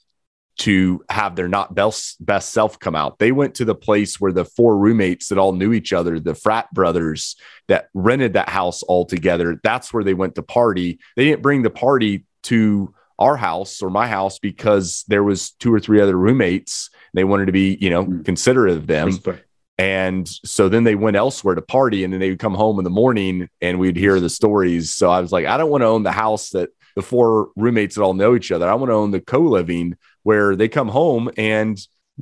to 0.59 1.03
have 1.09 1.35
their 1.35 1.49
not 1.49 1.75
best 1.75 2.25
best 2.25 2.51
self 2.51 2.79
come 2.79 2.95
out. 2.95 3.19
They 3.19 3.33
went 3.33 3.55
to 3.55 3.65
the 3.65 3.75
place 3.75 4.21
where 4.21 4.33
the 4.33 4.45
four 4.45 4.77
roommates 4.77 5.29
that 5.29 5.39
all 5.39 5.53
knew 5.53 5.73
each 5.73 5.95
other, 5.95 6.21
the 6.21 6.35
frat 6.35 6.71
brothers 6.75 7.37
that 7.69 7.89
rented 7.95 8.35
that 8.35 8.51
house 8.51 8.83
all 8.83 9.07
together, 9.07 9.59
that's 9.65 9.95
where 9.95 10.05
they 10.05 10.13
went 10.13 10.35
to 10.35 10.43
party. 10.43 11.01
They 11.17 11.25
didn't 11.25 11.41
bring 11.41 11.63
the 11.63 11.71
party 11.71 12.27
to 12.45 12.95
our 13.19 13.37
house 13.37 13.83
or 13.83 13.91
my 13.91 14.07
house 14.07 14.39
because 14.39 15.05
there 15.09 15.23
was 15.23 15.51
two 15.53 15.73
or 15.73 15.81
three 15.81 16.01
other 16.01 16.17
roommates. 16.17 16.91
They 17.15 17.25
wanted 17.25 17.47
to 17.47 17.53
be, 17.53 17.77
you 17.81 17.91
know, 17.91 18.05
Mm. 18.05 18.25
considerate 18.25 18.77
of 18.77 18.87
them. 18.87 19.07
Respect. 19.07 19.45
And 19.79 20.29
so 20.29 20.69
then 20.69 20.85
they 20.85 20.95
went 20.95 21.17
elsewhere 21.17 21.55
to 21.55 21.63
party 21.63 22.05
and 22.05 22.13
then 22.13 22.21
they 22.21 22.31
would 22.31 22.39
come 22.39 22.55
home 22.55 22.79
in 22.79 22.85
the 22.85 22.91
morning 22.91 23.49
and 23.61 23.79
we'd 23.79 23.97
hear 23.97 24.21
the 24.21 24.29
stories. 24.31 24.91
So 24.95 25.11
I 25.11 25.21
was 25.21 25.33
like, 25.33 25.47
I 25.47 25.57
don't 25.57 25.71
want 25.71 25.83
to 25.83 25.87
own 25.87 26.03
the 26.03 26.13
house 26.13 26.51
that 26.51 26.71
the 26.95 27.03
four 27.03 27.49
roommates 27.57 27.95
that 27.97 28.03
all 28.03 28.15
know 28.15 28.37
each 28.37 28.53
other. 28.53 28.69
I 28.69 28.75
want 28.75 28.91
to 28.91 28.95
own 28.95 29.11
the 29.11 29.21
co-living 29.21 29.97
where 30.23 30.55
they 30.57 30.69
come 30.69 30.89
home 30.89 31.31
and 31.37 31.79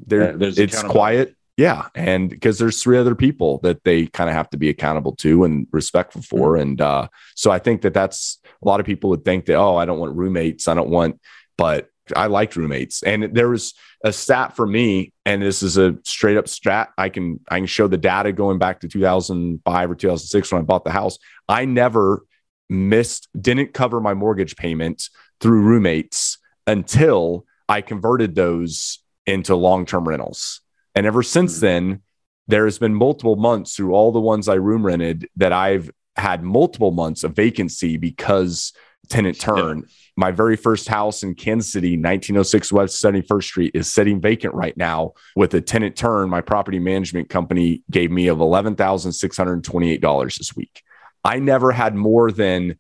they're 0.06 0.36
Yeah, 0.38 0.52
it's 0.56 0.82
quiet. 0.82 1.34
Yeah. 1.56 1.88
And 1.94 2.30
because 2.30 2.58
there's 2.58 2.82
three 2.82 2.96
other 2.96 3.14
people 3.14 3.58
that 3.58 3.84
they 3.84 4.06
kind 4.06 4.30
of 4.30 4.36
have 4.36 4.48
to 4.50 4.56
be 4.56 4.70
accountable 4.70 5.14
to 5.16 5.44
and 5.44 5.66
respectful 5.72 6.22
for. 6.22 6.52
Mm-hmm. 6.52 6.62
And 6.62 6.80
uh, 6.80 7.08
so 7.34 7.50
I 7.50 7.58
think 7.58 7.82
that 7.82 7.92
that's 7.92 8.39
a 8.62 8.68
lot 8.68 8.80
of 8.80 8.86
people 8.86 9.10
would 9.10 9.24
think 9.24 9.46
that, 9.46 9.54
oh, 9.54 9.76
I 9.76 9.84
don't 9.84 9.98
want 9.98 10.16
roommates. 10.16 10.68
I 10.68 10.74
don't 10.74 10.90
want, 10.90 11.20
but 11.56 11.88
I 12.14 12.26
liked 12.26 12.56
roommates. 12.56 13.02
And 13.02 13.34
there 13.34 13.48
was 13.48 13.74
a 14.04 14.12
stat 14.12 14.56
for 14.56 14.66
me, 14.66 15.12
and 15.24 15.42
this 15.42 15.62
is 15.62 15.76
a 15.76 15.96
straight 16.04 16.36
up 16.36 16.48
stat. 16.48 16.90
I 16.98 17.08
can 17.08 17.40
I 17.50 17.58
can 17.58 17.66
show 17.66 17.86
the 17.86 17.98
data 17.98 18.32
going 18.32 18.58
back 18.58 18.80
to 18.80 18.88
2005 18.88 19.90
or 19.90 19.94
2006 19.94 20.52
when 20.52 20.62
I 20.62 20.64
bought 20.64 20.84
the 20.84 20.90
house. 20.90 21.18
I 21.48 21.64
never 21.66 22.24
missed, 22.68 23.28
didn't 23.38 23.74
cover 23.74 24.00
my 24.00 24.14
mortgage 24.14 24.56
payment 24.56 25.08
through 25.40 25.62
roommates 25.62 26.38
until 26.66 27.44
I 27.68 27.80
converted 27.80 28.34
those 28.34 29.00
into 29.26 29.54
long 29.54 29.86
term 29.86 30.08
rentals. 30.08 30.60
And 30.94 31.06
ever 31.06 31.22
since 31.22 31.58
Mhm. 31.58 31.60
then, 31.60 32.02
there 32.48 32.64
has 32.64 32.78
been 32.78 32.94
multiple 32.94 33.36
months 33.36 33.76
through 33.76 33.92
all 33.92 34.10
the 34.12 34.20
ones 34.20 34.48
I 34.48 34.54
room 34.54 34.84
rented 34.84 35.28
that 35.36 35.52
I've 35.52 35.90
had 36.16 36.42
multiple 36.42 36.90
months 36.90 37.24
of 37.24 37.34
vacancy 37.34 37.96
because 37.96 38.72
tenant 39.08 39.40
turn. 39.40 39.84
My 40.16 40.30
very 40.30 40.56
first 40.56 40.88
house 40.88 41.22
in 41.22 41.34
Kansas 41.34 41.72
City, 41.72 41.96
1906 41.96 42.72
West 42.72 43.02
71st 43.02 43.42
Street, 43.42 43.72
is 43.74 43.92
sitting 43.92 44.20
vacant 44.20 44.54
right 44.54 44.76
now 44.76 45.12
with 45.34 45.54
a 45.54 45.60
tenant 45.60 45.96
turn. 45.96 46.30
My 46.30 46.40
property 46.40 46.78
management 46.78 47.28
company 47.28 47.82
gave 47.90 48.10
me 48.10 48.28
of 48.28 48.38
$11,628 48.38 50.38
this 50.38 50.56
week. 50.56 50.82
I 51.24 51.38
never 51.38 51.72
had 51.72 51.94
more 51.94 52.30
than 52.30 52.78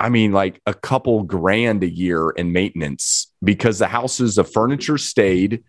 I 0.00 0.10
mean, 0.10 0.30
like 0.30 0.60
a 0.64 0.74
couple 0.74 1.24
grand 1.24 1.82
a 1.82 1.90
year 1.90 2.30
in 2.30 2.52
maintenance 2.52 3.34
because 3.42 3.80
the 3.80 3.88
houses, 3.88 4.36
the 4.36 4.44
furniture 4.44 4.96
stayed, 4.96 5.64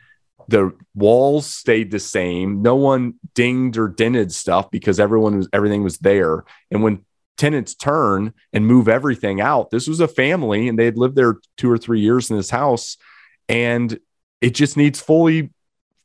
the 0.49 0.75
walls 0.95 1.45
stayed 1.45 1.91
the 1.91 1.99
same. 1.99 2.61
No 2.61 2.75
one 2.75 3.15
dinged 3.35 3.77
or 3.77 3.87
dented 3.87 4.31
stuff 4.31 4.71
because 4.71 4.99
everyone 4.99 5.37
was 5.37 5.49
everything 5.53 5.83
was 5.83 5.99
there. 5.99 6.43
And 6.71 6.81
when 6.81 7.05
tenants 7.37 7.75
turn 7.75 8.33
and 8.51 8.65
move 8.65 8.87
everything 8.87 9.39
out, 9.39 9.69
this 9.69 9.87
was 9.87 9.99
a 9.99 10.07
family 10.07 10.67
and 10.67 10.77
they 10.77 10.85
had 10.85 10.97
lived 10.97 11.15
there 11.15 11.37
two 11.57 11.69
or 11.69 11.77
three 11.77 11.99
years 11.99 12.29
in 12.29 12.37
this 12.37 12.49
house, 12.49 12.97
and 13.47 13.99
it 14.41 14.55
just 14.55 14.75
needs 14.75 14.99
fully 14.99 15.51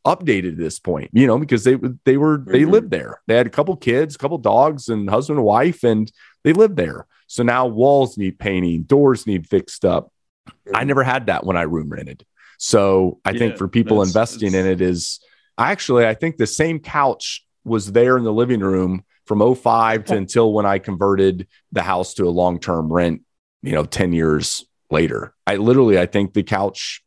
updated 0.07 0.53
at 0.53 0.59
this 0.59 0.79
point, 0.79 1.11
you 1.15 1.27
know, 1.27 1.39
because 1.39 1.65
they 1.65 1.79
they 2.05 2.19
were 2.19 2.43
they 2.47 2.61
mm-hmm. 2.61 2.71
lived 2.71 2.91
there. 2.91 3.21
They 3.27 3.37
had 3.37 3.47
a 3.47 3.51
couple 3.51 3.75
kids, 3.77 4.15
a 4.15 4.19
couple 4.19 4.39
dogs, 4.39 4.89
and 4.89 5.09
husband 5.09 5.39
and 5.39 5.47
wife, 5.47 5.85
and 5.85 6.11
they 6.43 6.53
lived 6.53 6.77
there. 6.77 7.07
So 7.27 7.43
now 7.43 7.67
walls 7.67 8.19
need 8.19 8.39
painting, 8.39 8.83
doors 8.83 9.27
need 9.27 9.49
fixed 9.49 9.87
up. 9.87 10.13
Mm-hmm. 10.47 10.77
I 10.77 10.85
never 10.85 11.03
had 11.03 11.27
that 11.27 11.47
when 11.47 11.57
I 11.57 11.63
room 11.63 11.89
rented. 11.89 12.27
So 12.59 13.21
I 13.25 13.31
yeah, 13.31 13.39
think 13.39 13.57
for 13.57 13.69
people 13.69 14.03
investing 14.03 14.55
in 14.55 14.67
it 14.67 14.81
is 14.81 15.21
actually 15.59 16.07
I 16.07 16.15
think 16.15 16.37
the 16.37 16.47
same 16.47 16.79
couch 16.79 17.45
was 17.65 17.93
there 17.93 18.17
in 18.17 18.25
the 18.25 18.33
living 18.33 18.61
room 18.61 19.05
from 19.27 19.55
05 19.55 20.05
to 20.05 20.17
until 20.17 20.53
when 20.53 20.67
I 20.67 20.79
converted 20.79 21.47
the 21.73 21.83
house 21.83 22.15
to 22.15 22.25
a 22.25 22.31
long-term 22.31 22.93
rent, 22.93 23.23
you 23.63 23.73
know, 23.73 23.85
10 23.85 24.13
years 24.13 24.65
later. 24.91 25.35
I 25.47 25.57
literally 25.57 25.99
I 25.99 26.07
think 26.07 26.35
the 26.35 26.43
couch 26.43 27.03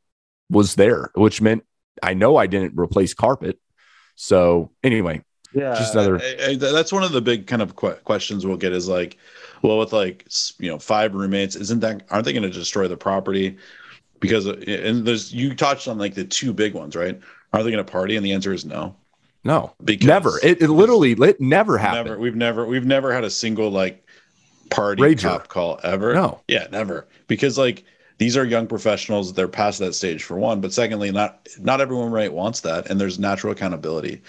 was 0.50 0.76
there, 0.76 1.12
which 1.16 1.42
meant 1.42 1.64
I 2.02 2.14
know 2.14 2.38
I 2.38 2.48
didn't 2.48 2.78
replace 2.78 3.14
carpet. 3.14 3.60
So 4.16 4.72
anyway, 4.84 5.24
yeah, 5.54 5.76
just 5.76 5.94
another. 5.94 6.20
I, 6.22 6.50
I, 6.50 6.56
that's 6.56 6.92
one 6.92 7.04
of 7.04 7.12
the 7.12 7.22
big 7.22 7.48
kind 7.48 7.62
of 7.62 7.76
questions 7.76 8.46
we'll 8.46 8.58
get 8.58 8.74
is 8.74 8.88
like, 8.88 9.18
well, 9.62 9.78
with 9.80 9.94
like 9.94 10.28
you 10.60 10.70
know 10.70 10.80
five 10.80 11.14
roommates, 11.14 11.56
isn't 11.56 11.80
that 11.82 12.04
aren't 12.10 12.26
they 12.26 12.34
going 12.34 12.44
to 12.44 12.50
destroy 12.50 12.88
the 12.88 12.98
property? 12.98 13.58
Because 14.20 14.46
and 14.46 15.06
there's 15.06 15.34
you 15.34 15.56
touched 15.56 15.88
on 15.88 15.98
like 15.98 16.16
the 16.16 16.26
two 16.26 16.54
big 16.54 16.74
ones, 16.74 16.96
right? 16.96 17.20
Are 17.54 17.64
they 17.64 17.72
going 17.72 17.84
to 17.84 17.92
party? 17.92 18.16
And 18.16 18.26
the 18.26 18.34
answer 18.34 18.54
is 18.54 18.66
no. 18.66 18.96
No, 19.44 19.74
because 19.84 20.08
never. 20.08 20.40
It, 20.44 20.62
it 20.62 20.70
literally 20.70 21.14
it 21.14 21.40
never 21.40 21.78
happened. 21.78 22.08
Never, 22.08 22.20
we've 22.20 22.36
never 22.36 22.66
we've 22.66 22.86
never 22.86 23.14
had 23.14 23.24
a 23.24 23.30
single 23.30 23.70
like 23.70 24.06
party 24.70 25.02
Rager. 25.02 25.22
cop 25.22 25.48
call 25.48 25.80
ever. 25.84 26.14
No, 26.14 26.42
yeah, 26.48 26.68
never. 26.72 27.08
Because 27.28 27.58
like 27.58 27.86
these 28.18 28.36
are 28.36 28.44
young 28.44 28.68
professionals 28.68 29.34
they're 29.34 29.48
past 29.48 29.80
that 29.80 29.94
stage 29.94 30.24
for 30.24 30.38
one 30.38 30.62
but 30.62 30.74
secondly 30.74 31.12
not 31.12 31.48
not 31.60 31.82
everyone 31.82 32.12
right 32.12 32.34
wants 32.34 32.62
that 32.62 32.90
and 32.90 33.00
there's 33.00 33.20
natural 33.20 33.54
accountability 33.54 34.22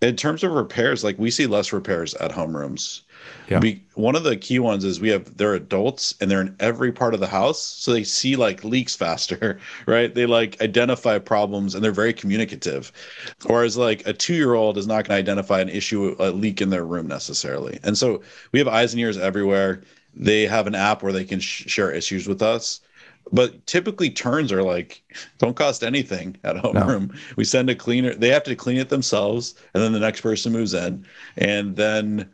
in 0.00 0.16
terms 0.16 0.44
of 0.44 0.52
repairs 0.52 1.04
like 1.04 1.18
we 1.18 1.30
see 1.30 1.46
less 1.46 1.72
repairs 1.72 2.14
at 2.14 2.30
homerooms 2.30 3.02
yeah. 3.48 3.60
We, 3.60 3.82
one 3.94 4.14
of 4.14 4.24
the 4.24 4.36
key 4.36 4.58
ones 4.58 4.84
is 4.84 5.00
we 5.00 5.08
have 5.08 5.36
they're 5.36 5.54
adults 5.54 6.14
and 6.20 6.30
they're 6.30 6.40
in 6.40 6.54
every 6.60 6.92
part 6.92 7.14
of 7.14 7.20
the 7.20 7.26
house 7.26 7.60
so 7.60 7.92
they 7.92 8.04
see 8.04 8.36
like 8.36 8.62
leaks 8.62 8.94
faster 8.94 9.58
right 9.86 10.14
they 10.14 10.26
like 10.26 10.60
identify 10.60 11.18
problems 11.18 11.74
and 11.74 11.82
they're 11.82 11.92
very 11.92 12.12
communicative 12.12 12.92
whereas 13.46 13.76
like 13.76 14.06
a 14.06 14.12
two-year-old 14.12 14.76
is 14.76 14.86
not 14.86 15.06
going 15.06 15.16
to 15.16 15.20
identify 15.20 15.60
an 15.60 15.68
issue 15.68 16.14
a 16.18 16.30
leak 16.30 16.60
in 16.60 16.70
their 16.70 16.84
room 16.84 17.06
necessarily 17.06 17.78
and 17.82 17.96
so 17.96 18.22
we 18.52 18.58
have 18.58 18.68
eyes 18.68 18.92
and 18.92 19.00
ears 19.00 19.16
everywhere 19.16 19.82
they 20.14 20.46
have 20.46 20.66
an 20.66 20.74
app 20.74 21.02
where 21.02 21.12
they 21.12 21.24
can 21.24 21.40
sh- 21.40 21.64
share 21.66 21.90
issues 21.90 22.28
with 22.28 22.42
us 22.42 22.80
but 23.32 23.66
typically 23.66 24.10
turns 24.10 24.52
are 24.52 24.62
like 24.62 25.02
don't 25.38 25.56
cost 25.56 25.82
anything 25.82 26.36
at 26.44 26.56
homeroom. 26.56 27.10
No. 27.10 27.18
We 27.36 27.44
send 27.44 27.68
a 27.70 27.74
cleaner; 27.74 28.14
they 28.14 28.28
have 28.28 28.44
to 28.44 28.56
clean 28.56 28.78
it 28.78 28.88
themselves, 28.88 29.54
and 29.74 29.82
then 29.82 29.92
the 29.92 30.00
next 30.00 30.22
person 30.22 30.52
moves 30.52 30.74
in, 30.74 31.04
and 31.36 31.76
then 31.76 32.30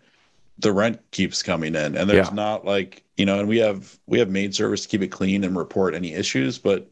the 0.58 0.72
rent 0.72 1.00
keeps 1.10 1.42
coming 1.42 1.74
in. 1.74 1.96
And 1.96 2.08
there's 2.08 2.28
yeah. 2.28 2.34
not 2.34 2.64
like 2.64 3.02
you 3.16 3.24
know, 3.24 3.38
and 3.38 3.48
we 3.48 3.58
have 3.58 3.98
we 4.06 4.18
have 4.18 4.28
maid 4.28 4.54
service 4.54 4.82
to 4.82 4.88
keep 4.88 5.02
it 5.02 5.08
clean 5.08 5.44
and 5.44 5.56
report 5.56 5.94
any 5.94 6.14
issues. 6.14 6.58
But 6.58 6.90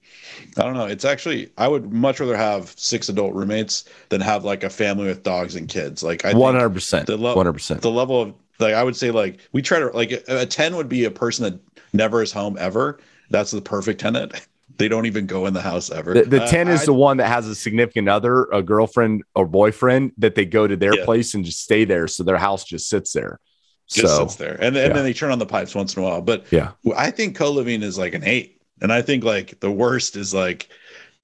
I 0.56 0.62
don't 0.62 0.74
know. 0.74 0.86
It's 0.86 1.04
actually 1.04 1.50
I 1.58 1.68
would 1.68 1.92
much 1.92 2.20
rather 2.20 2.36
have 2.36 2.74
six 2.76 3.08
adult 3.08 3.34
roommates 3.34 3.84
than 4.08 4.20
have 4.20 4.44
like 4.44 4.64
a 4.64 4.70
family 4.70 5.06
with 5.06 5.22
dogs 5.22 5.56
and 5.56 5.68
kids. 5.68 6.02
Like 6.02 6.24
I 6.24 6.32
one 6.34 6.54
hundred 6.54 6.70
percent, 6.70 7.06
the 7.06 7.16
level 7.16 7.36
one 7.36 7.46
hundred 7.46 7.54
percent. 7.54 7.82
The 7.82 7.90
level 7.90 8.22
of 8.22 8.34
like 8.58 8.74
I 8.74 8.82
would 8.82 8.96
say 8.96 9.10
like 9.10 9.40
we 9.52 9.62
try 9.62 9.80
to 9.80 9.86
like 9.88 10.12
a, 10.12 10.22
a 10.28 10.46
ten 10.46 10.76
would 10.76 10.88
be 10.88 11.04
a 11.04 11.10
person 11.10 11.44
that 11.44 11.60
never 11.92 12.22
is 12.22 12.32
home 12.32 12.56
ever 12.58 12.98
that's 13.32 13.50
the 13.50 13.60
perfect 13.60 14.00
tenant. 14.00 14.32
They 14.78 14.88
don't 14.88 15.04
even 15.04 15.26
go 15.26 15.44
in 15.44 15.52
the 15.52 15.60
house 15.60 15.90
ever. 15.90 16.14
The, 16.14 16.22
the 16.22 16.42
uh, 16.44 16.48
10 16.48 16.68
is 16.68 16.80
I, 16.80 16.84
the 16.86 16.94
one 16.94 17.18
that 17.18 17.28
has 17.28 17.46
a 17.46 17.54
significant 17.54 18.08
other, 18.08 18.44
a 18.44 18.62
girlfriend 18.62 19.22
or 19.34 19.46
boyfriend 19.46 20.12
that 20.16 20.34
they 20.34 20.46
go 20.46 20.66
to 20.66 20.76
their 20.76 20.98
yeah. 20.98 21.04
place 21.04 21.34
and 21.34 21.44
just 21.44 21.62
stay 21.62 21.84
there. 21.84 22.08
So 22.08 22.24
their 22.24 22.38
house 22.38 22.64
just 22.64 22.88
sits 22.88 23.12
there. 23.12 23.38
Just 23.88 24.16
so, 24.16 24.22
sits 24.22 24.36
there. 24.36 24.54
And, 24.54 24.76
and 24.76 24.76
yeah. 24.76 24.92
then 24.92 25.04
they 25.04 25.12
turn 25.12 25.30
on 25.30 25.38
the 25.38 25.46
pipes 25.46 25.74
once 25.74 25.96
in 25.96 26.02
a 26.02 26.06
while. 26.06 26.22
But 26.22 26.50
yeah, 26.50 26.72
I 26.96 27.10
think 27.10 27.36
co 27.36 27.50
living 27.50 27.82
is 27.82 27.98
like 27.98 28.14
an 28.14 28.24
eight. 28.24 28.60
And 28.80 28.92
I 28.92 29.02
think 29.02 29.22
like 29.22 29.60
the 29.60 29.70
worst 29.70 30.16
is 30.16 30.34
like 30.34 30.68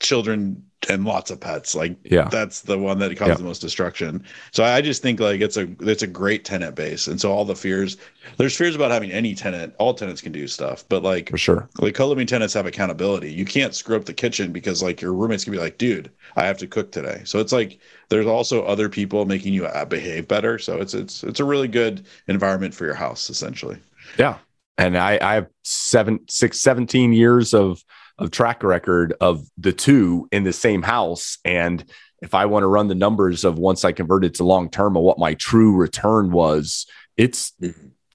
children 0.01 0.63
and 0.89 1.05
lots 1.05 1.31
of 1.31 1.41
pets. 1.41 1.75
Like 1.75 1.97
yeah, 2.05 2.29
that's 2.29 2.63
the 2.63 2.79
one 2.79 2.99
that 2.99 3.17
causes 3.17 3.33
yeah. 3.33 3.37
the 3.37 3.45
most 3.45 3.61
destruction. 3.61 4.25
So 4.53 4.65
I 4.65 4.81
just 4.81 5.03
think 5.03 5.21
like 5.21 5.41
it's 5.41 5.57
a 5.57 5.69
it's 5.81 6.03
a 6.03 6.07
great 6.07 6.45
tenant 6.45 6.75
base. 6.75 7.07
And 7.07 7.21
so 7.21 7.33
all 7.33 7.45
the 7.45 7.55
fears 7.55 7.97
there's 8.37 8.57
fears 8.57 8.75
about 8.75 8.91
having 8.91 9.11
any 9.11 9.35
tenant. 9.35 9.75
All 9.79 9.95
tenants 9.95 10.21
can 10.21 10.33
do 10.33 10.47
stuff, 10.47 10.85
but 10.89 11.03
like 11.03 11.31
for 11.31 11.39
sure, 11.39 11.69
like 11.79 11.95
co-living 11.95 12.27
tenants 12.27 12.55
have 12.55 12.67
accountability. 12.67 13.33
You 13.33 13.45
can't 13.45 13.75
screw 13.75 13.97
up 13.97 14.05
the 14.05 14.15
kitchen 14.15 14.53
because 14.53 14.83
like 14.83 15.01
your 15.01 15.13
roommates 15.13 15.45
can 15.45 15.53
be 15.53 15.59
like, 15.59 15.79
dude, 15.79 16.11
I 16.37 16.45
have 16.45 16.59
to 16.59 16.67
cook 16.67 16.93
today. 16.93 17.23
So 17.25 17.39
it's 17.39 17.53
like 17.53 17.79
there's 18.09 18.27
also 18.27 18.65
other 18.65 18.89
people 18.89 19.25
making 19.25 19.55
you 19.55 19.67
uh, 19.67 19.85
behave 19.85 20.29
better. 20.29 20.59
So 20.59 20.81
it's 20.81 20.95
it's 20.95 21.23
it's 21.25 21.41
a 21.41 21.45
really 21.45 21.69
good 21.69 22.07
environment 22.27 22.75
for 22.75 22.85
your 22.85 22.95
house 22.95 23.31
essentially. 23.31 23.79
Yeah. 24.19 24.39
And 24.77 24.97
I, 24.97 25.19
I 25.21 25.35
have 25.35 25.49
seven, 25.65 26.21
six, 26.29 26.61
17 26.61 27.13
years 27.13 27.53
of 27.53 27.85
of 28.19 28.31
track 28.31 28.63
record 28.63 29.15
of 29.21 29.47
the 29.57 29.73
two 29.73 30.29
in 30.33 30.45
the 30.45 30.53
same 30.53 30.83
house. 30.83 31.39
And 31.45 31.85
if 32.21 32.35
I 32.35 32.47
want 32.47 32.65
to 32.65 32.69
run 32.69 32.89
the 32.89 32.95
numbers 32.95 33.45
of 33.45 33.59
once 33.59 33.85
I 33.85 33.93
converted 33.93 34.35
to 34.35 34.45
long 34.45 34.71
term 34.71 34.97
of 34.97 35.03
what 35.03 35.19
my 35.19 35.35
true 35.35 35.77
return 35.77 36.33
was, 36.33 36.87
it's 37.17 37.53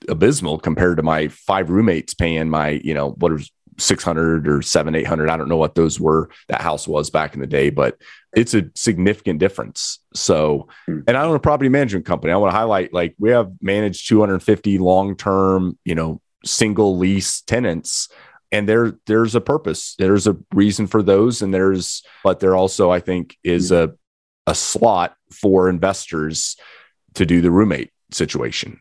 abysmal 0.10 0.60
compared 0.60 0.98
to 0.98 1.04
my 1.04 1.30
five 1.30 1.70
roommates 1.70 2.14
paying 2.14 2.50
my, 2.50 2.82
you 2.84 2.94
know, 2.94 3.12
what 3.12 3.32
was 3.32 3.52
600 3.78 4.48
or 4.48 4.62
seven, 4.62 4.94
800. 4.94 5.30
I 5.30 5.38
don't 5.38 5.50
know 5.50 5.58
what 5.58 5.76
those 5.76 6.00
were, 6.00 6.30
that 6.48 6.62
house 6.62 6.88
was 6.88 7.10
back 7.10 7.34
in 7.34 7.40
the 7.40 7.48
day, 7.48 7.70
but 7.70 7.98
it's 8.36 8.54
a 8.54 8.70
significant 8.76 9.40
difference. 9.40 10.00
So, 10.14 10.68
hmm. 10.86 11.00
and 11.08 11.18
I 11.18 11.24
own 11.24 11.36
a 11.36 11.40
property 11.40 11.70
management 11.70 12.06
company. 12.06 12.34
I 12.34 12.38
want 12.38 12.52
to 12.52 12.58
highlight 12.58 12.94
like 12.94 13.16
we 13.18 13.32
have 13.32 13.52
managed 13.62 14.08
250 14.10 14.78
long 14.78 15.16
term, 15.16 15.78
you 15.86 15.96
know, 15.96 16.22
single 16.46 16.98
lease 16.98 17.42
tenants 17.42 18.10
and 18.54 18.70
there 18.70 18.94
there's 19.08 19.36
a 19.36 19.42
purpose. 19.42 19.96
There's 19.98 20.28
a 20.28 20.38
reason 20.54 20.88
for 20.88 21.02
those 21.04 21.42
and 21.42 21.54
there's 21.54 22.04
but 22.24 22.40
there 22.40 22.56
also 22.56 22.92
i 22.92 23.02
think 23.02 23.36
is 23.44 23.72
a 23.72 23.94
a 24.46 24.56
slot 24.56 25.16
for 25.32 25.70
investors 25.70 26.56
to 27.16 27.26
do 27.26 27.42
the 27.42 27.52
roommate 27.52 27.92
situation. 28.12 28.80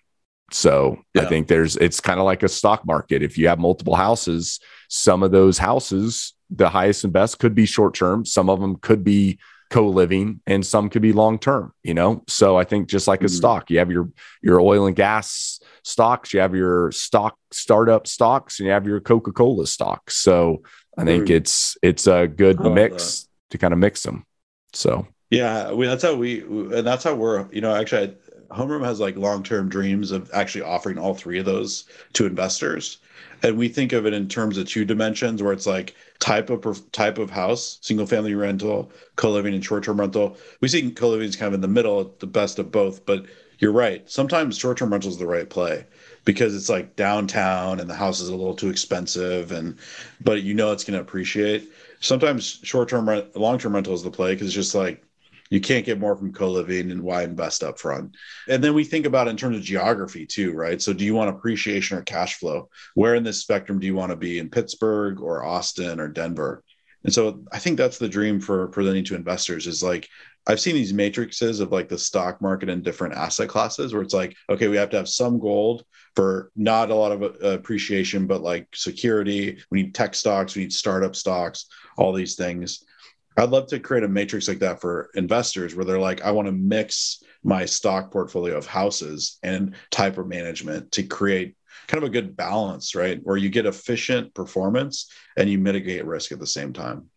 So 0.52 1.02
yeah. 1.14 1.22
i 1.22 1.24
think 1.24 1.48
there's 1.48 1.76
it's 1.76 2.00
kind 2.00 2.20
of 2.20 2.26
like 2.26 2.42
a 2.42 2.48
stock 2.48 2.86
market. 2.86 3.22
If 3.22 3.38
you 3.38 3.48
have 3.48 3.58
multiple 3.58 3.96
houses 3.96 4.60
some 4.88 5.22
of 5.22 5.30
those 5.30 5.56
houses 5.56 6.34
the 6.50 6.68
highest 6.68 7.04
and 7.04 7.14
best 7.14 7.38
could 7.38 7.54
be 7.54 7.64
short 7.64 7.94
term 7.94 8.26
some 8.26 8.50
of 8.50 8.60
them 8.60 8.76
could 8.76 9.02
be 9.02 9.38
co-living 9.72 10.40
and 10.46 10.64
some 10.64 10.90
could 10.90 11.02
be 11.02 11.12
long 11.12 11.38
term 11.38 11.72
you 11.82 11.94
know 11.94 12.22
so 12.28 12.58
i 12.58 12.64
think 12.64 12.88
just 12.88 13.08
like 13.08 13.20
mm-hmm. 13.20 13.26
a 13.26 13.30
stock 13.30 13.70
you 13.70 13.78
have 13.78 13.90
your 13.90 14.08
your 14.42 14.60
oil 14.60 14.86
and 14.86 14.94
gas 14.94 15.60
stocks, 15.82 16.32
you 16.32 16.40
have 16.40 16.54
your 16.54 16.92
stock 16.92 17.36
startup 17.50 18.06
stocks, 18.06 18.58
and 18.58 18.66
you 18.66 18.72
have 18.72 18.86
your 18.86 19.00
Coca 19.00 19.32
Cola 19.32 19.66
stocks. 19.66 20.16
So 20.16 20.62
I 20.96 21.04
think 21.04 21.26
mm. 21.26 21.30
it's 21.30 21.76
it's 21.82 22.06
a 22.06 22.26
good 22.26 22.60
mix 22.60 23.28
to 23.50 23.58
kind 23.58 23.72
of 23.72 23.78
mix 23.78 24.02
them. 24.02 24.24
So 24.72 25.06
yeah, 25.30 25.72
we, 25.72 25.86
that's 25.86 26.02
how 26.02 26.14
we 26.14 26.42
and 26.42 26.86
that's 26.86 27.04
how 27.04 27.14
we're 27.14 27.50
you 27.52 27.60
know 27.60 27.74
actually 27.74 28.16
Homeroom 28.52 28.84
has 28.84 29.00
like 29.00 29.16
long 29.16 29.42
term 29.42 29.68
dreams 29.68 30.10
of 30.10 30.30
actually 30.32 30.62
offering 30.62 30.98
all 30.98 31.14
three 31.14 31.38
of 31.38 31.44
those 31.46 31.84
to 32.14 32.26
investors. 32.26 32.98
And 33.42 33.56
we 33.58 33.68
think 33.68 33.92
of 33.92 34.06
it 34.06 34.12
in 34.12 34.28
terms 34.28 34.56
of 34.58 34.68
two 34.68 34.84
dimensions, 34.84 35.42
where 35.42 35.52
it's 35.52 35.66
like 35.66 35.94
type 36.20 36.50
of 36.50 36.92
type 36.92 37.18
of 37.18 37.30
house, 37.30 37.78
single 37.80 38.06
family 38.06 38.34
rental, 38.34 38.92
co 39.16 39.30
living, 39.32 39.54
and 39.54 39.64
short 39.64 39.84
term 39.84 40.00
rental. 40.00 40.36
We 40.60 40.68
see 40.68 40.90
co 40.90 41.10
living 41.10 41.28
is 41.28 41.36
kind 41.36 41.48
of 41.48 41.54
in 41.54 41.60
the 41.60 41.68
middle, 41.68 42.14
the 42.20 42.26
best 42.26 42.58
of 42.58 42.70
both. 42.70 43.04
But 43.06 43.26
you're 43.58 43.72
right. 43.72 44.08
Sometimes 44.10 44.58
short 44.58 44.78
term 44.78 44.92
rental 44.92 45.10
is 45.10 45.18
the 45.18 45.26
right 45.26 45.48
play 45.48 45.86
because 46.24 46.54
it's 46.54 46.68
like 46.68 46.96
downtown 46.96 47.80
and 47.80 47.88
the 47.90 47.94
house 47.94 48.20
is 48.20 48.28
a 48.28 48.36
little 48.36 48.54
too 48.54 48.70
expensive 48.70 49.50
and 49.52 49.76
but 50.20 50.42
you 50.42 50.54
know 50.54 50.72
it's 50.72 50.84
going 50.84 50.96
to 50.96 51.00
appreciate. 51.00 51.70
Sometimes 52.00 52.60
short 52.62 52.88
term 52.88 53.08
rent, 53.08 53.36
long 53.36 53.58
term 53.58 53.74
rental 53.74 53.94
is 53.94 54.02
the 54.02 54.10
play 54.10 54.34
because 54.34 54.48
it's 54.48 54.54
just 54.54 54.74
like 54.74 55.04
you 55.52 55.60
can't 55.60 55.84
get 55.84 56.00
more 56.00 56.16
from 56.16 56.32
co-living 56.32 56.90
and 56.90 57.02
why 57.02 57.22
invest 57.22 57.62
up 57.62 57.78
front 57.78 58.16
and 58.48 58.64
then 58.64 58.72
we 58.72 58.84
think 58.84 59.04
about 59.04 59.28
in 59.28 59.36
terms 59.36 59.56
of 59.56 59.62
geography 59.62 60.24
too 60.24 60.52
right 60.52 60.80
so 60.80 60.92
do 60.92 61.04
you 61.04 61.14
want 61.14 61.28
appreciation 61.28 61.98
or 61.98 62.02
cash 62.02 62.38
flow 62.38 62.68
where 62.94 63.14
in 63.14 63.22
this 63.22 63.40
spectrum 63.40 63.78
do 63.78 63.86
you 63.86 63.94
want 63.94 64.10
to 64.10 64.16
be 64.16 64.38
in 64.38 64.48
pittsburgh 64.48 65.20
or 65.20 65.44
austin 65.44 66.00
or 66.00 66.08
denver 66.08 66.64
And 67.04 67.12
so 67.12 67.44
I 67.52 67.58
think 67.58 67.76
that's 67.76 67.98
the 67.98 68.08
dream 68.08 68.40
for 68.40 68.68
presenting 68.68 69.04
to 69.04 69.16
investors 69.16 69.66
is 69.66 69.82
like 69.82 70.08
I've 70.46 70.60
seen 70.60 70.74
these 70.74 70.92
matrices 70.92 71.60
of 71.60 71.70
like 71.70 71.88
the 71.88 71.98
stock 71.98 72.40
market 72.40 72.68
and 72.68 72.82
different 72.82 73.14
asset 73.14 73.48
classes 73.48 73.92
where 73.92 74.02
it's 74.02 74.14
like, 74.14 74.36
okay, 74.50 74.68
we 74.68 74.76
have 74.76 74.90
to 74.90 74.96
have 74.96 75.08
some 75.08 75.38
gold 75.38 75.84
for 76.16 76.50
not 76.56 76.90
a 76.90 76.94
lot 76.94 77.12
of 77.12 77.22
uh, 77.22 77.48
appreciation, 77.50 78.26
but 78.26 78.42
like 78.42 78.66
security. 78.74 79.58
We 79.70 79.82
need 79.82 79.94
tech 79.94 80.14
stocks, 80.14 80.56
we 80.56 80.62
need 80.62 80.72
startup 80.72 81.14
stocks, 81.14 81.66
all 81.96 82.12
these 82.12 82.34
things. 82.34 82.84
I'd 83.36 83.50
love 83.50 83.66
to 83.68 83.80
create 83.80 84.04
a 84.04 84.08
matrix 84.08 84.48
like 84.48 84.58
that 84.60 84.80
for 84.80 85.10
investors 85.14 85.74
where 85.74 85.84
they're 85.84 85.98
like, 85.98 86.22
I 86.22 86.30
want 86.30 86.46
to 86.46 86.52
mix 86.52 87.22
my 87.42 87.64
stock 87.64 88.10
portfolio 88.10 88.56
of 88.56 88.66
houses 88.66 89.38
and 89.42 89.74
type 89.90 90.18
of 90.18 90.26
management 90.26 90.92
to 90.92 91.02
create 91.02 91.56
kind 91.86 92.02
of 92.02 92.08
a 92.08 92.12
good 92.12 92.36
balance, 92.36 92.94
right? 92.94 93.20
Where 93.22 93.36
you 93.36 93.48
get 93.48 93.66
efficient 93.66 94.34
performance 94.34 95.10
and 95.36 95.50
you 95.50 95.58
mitigate 95.58 96.04
risk 96.04 96.32
at 96.32 96.38
the 96.38 96.46
same 96.46 96.72
time. 96.72 97.10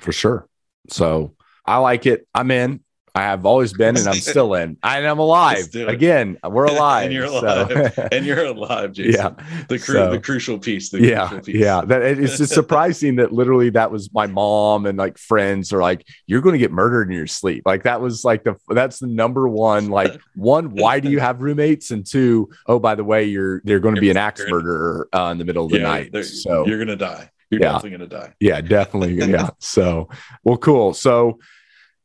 For 0.00 0.12
sure. 0.12 0.48
So 0.88 1.34
I 1.64 1.78
like 1.78 2.06
it. 2.06 2.26
I'm 2.34 2.50
in. 2.50 2.84
I 3.14 3.22
have 3.22 3.44
always 3.44 3.74
been, 3.74 3.96
and 3.96 4.08
I'm 4.08 4.14
still 4.20 4.54
in. 4.54 4.62
And 4.62 4.78
I 4.82 5.00
am 5.00 5.18
alive 5.18 5.68
again. 5.74 6.38
We're 6.42 6.64
alive. 6.64 7.04
and 7.04 7.12
you're 7.12 7.26
alive. 7.26 7.92
So. 7.94 8.08
and 8.12 8.24
you're 8.24 8.44
alive, 8.44 8.92
Jason. 8.92 9.12
Yeah, 9.12 9.64
the 9.68 9.78
cru- 9.78 9.94
so, 9.94 10.10
the 10.10 10.18
crucial 10.18 10.58
piece. 10.58 10.88
The 10.88 11.02
yeah, 11.02 11.28
crucial 11.28 11.44
piece. 11.44 11.56
yeah. 11.56 11.82
That 11.82 12.02
it's 12.02 12.38
just 12.38 12.54
surprising 12.54 13.16
that 13.16 13.32
literally 13.32 13.70
that 13.70 13.90
was 13.90 14.12
my 14.14 14.26
mom 14.26 14.86
and 14.86 14.96
like 14.96 15.18
friends 15.18 15.72
are 15.72 15.82
like, 15.82 16.06
"You're 16.26 16.40
going 16.40 16.54
to 16.54 16.58
get 16.58 16.72
murdered 16.72 17.10
in 17.10 17.16
your 17.16 17.26
sleep." 17.26 17.64
Like 17.66 17.82
that 17.82 18.00
was 18.00 18.24
like 18.24 18.44
the 18.44 18.56
that's 18.68 18.98
the 18.98 19.08
number 19.08 19.46
one. 19.46 19.90
Like 19.90 20.18
one, 20.34 20.70
why 20.74 21.00
do 21.00 21.10
you 21.10 21.20
have 21.20 21.42
roommates? 21.42 21.90
And 21.90 22.06
two, 22.06 22.48
oh 22.66 22.78
by 22.78 22.94
the 22.94 23.04
way, 23.04 23.24
you're 23.24 23.60
they're 23.64 23.80
going 23.80 23.96
to 23.96 24.00
be 24.00 24.10
an 24.10 24.16
axe 24.16 24.42
murderer 24.48 25.08
uh, 25.12 25.28
in 25.32 25.38
the 25.38 25.44
middle 25.44 25.66
of 25.66 25.70
the 25.70 25.78
yeah, 25.78 25.82
night. 25.82 26.24
So 26.24 26.66
you're 26.66 26.78
going 26.78 26.88
to 26.88 26.96
die. 26.96 27.30
You're 27.50 27.60
yeah. 27.60 27.72
definitely 27.72 27.98
going 27.98 28.10
to 28.10 28.16
die. 28.16 28.34
Yeah, 28.40 28.60
definitely. 28.62 29.14
yeah. 29.30 29.50
So 29.58 30.08
well, 30.44 30.56
cool. 30.56 30.94
So 30.94 31.38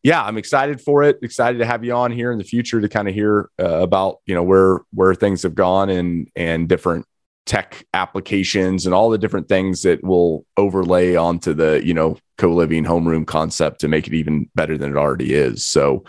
yeah, 0.04 0.24
I'm 0.24 0.38
excited 0.38 0.82
for 0.82 1.04
it. 1.04 1.20
Excited 1.22 1.60
to 1.60 1.66
have 1.66 1.84
you 1.84 1.94
on 1.94 2.12
here 2.12 2.32
in 2.32 2.38
the 2.38 2.44
future 2.44 2.80
to 2.82 2.90
kind 2.90 3.08
of 3.08 3.14
hear 3.14 3.50
uh, 3.60 3.82
about 3.82 4.18
you 4.26 4.36
know 4.36 4.44
where 4.44 4.82
where 4.94 5.16
things 5.16 5.44
have 5.44 5.56
gone 5.56 5.90
and 5.90 6.30
and 6.36 6.70
different 6.70 7.06
tech 7.46 7.86
applications 7.94 8.86
and 8.86 8.94
all 8.94 9.10
the 9.10 9.18
different 9.18 9.48
things 9.48 9.82
that 9.84 10.04
will 10.04 10.46
overlay 10.58 11.16
onto 11.16 11.54
the 11.54 11.82
you 11.84 11.94
know 11.94 12.18
co-living 12.38 12.84
homeroom 12.84 13.26
concept 13.26 13.82
to 13.82 13.88
make 13.88 14.08
it 14.08 14.14
even 14.14 14.50
better 14.54 14.78
than 14.78 14.92
it 14.92 14.98
already 14.98 15.34
is. 15.34 15.66
So 15.66 16.04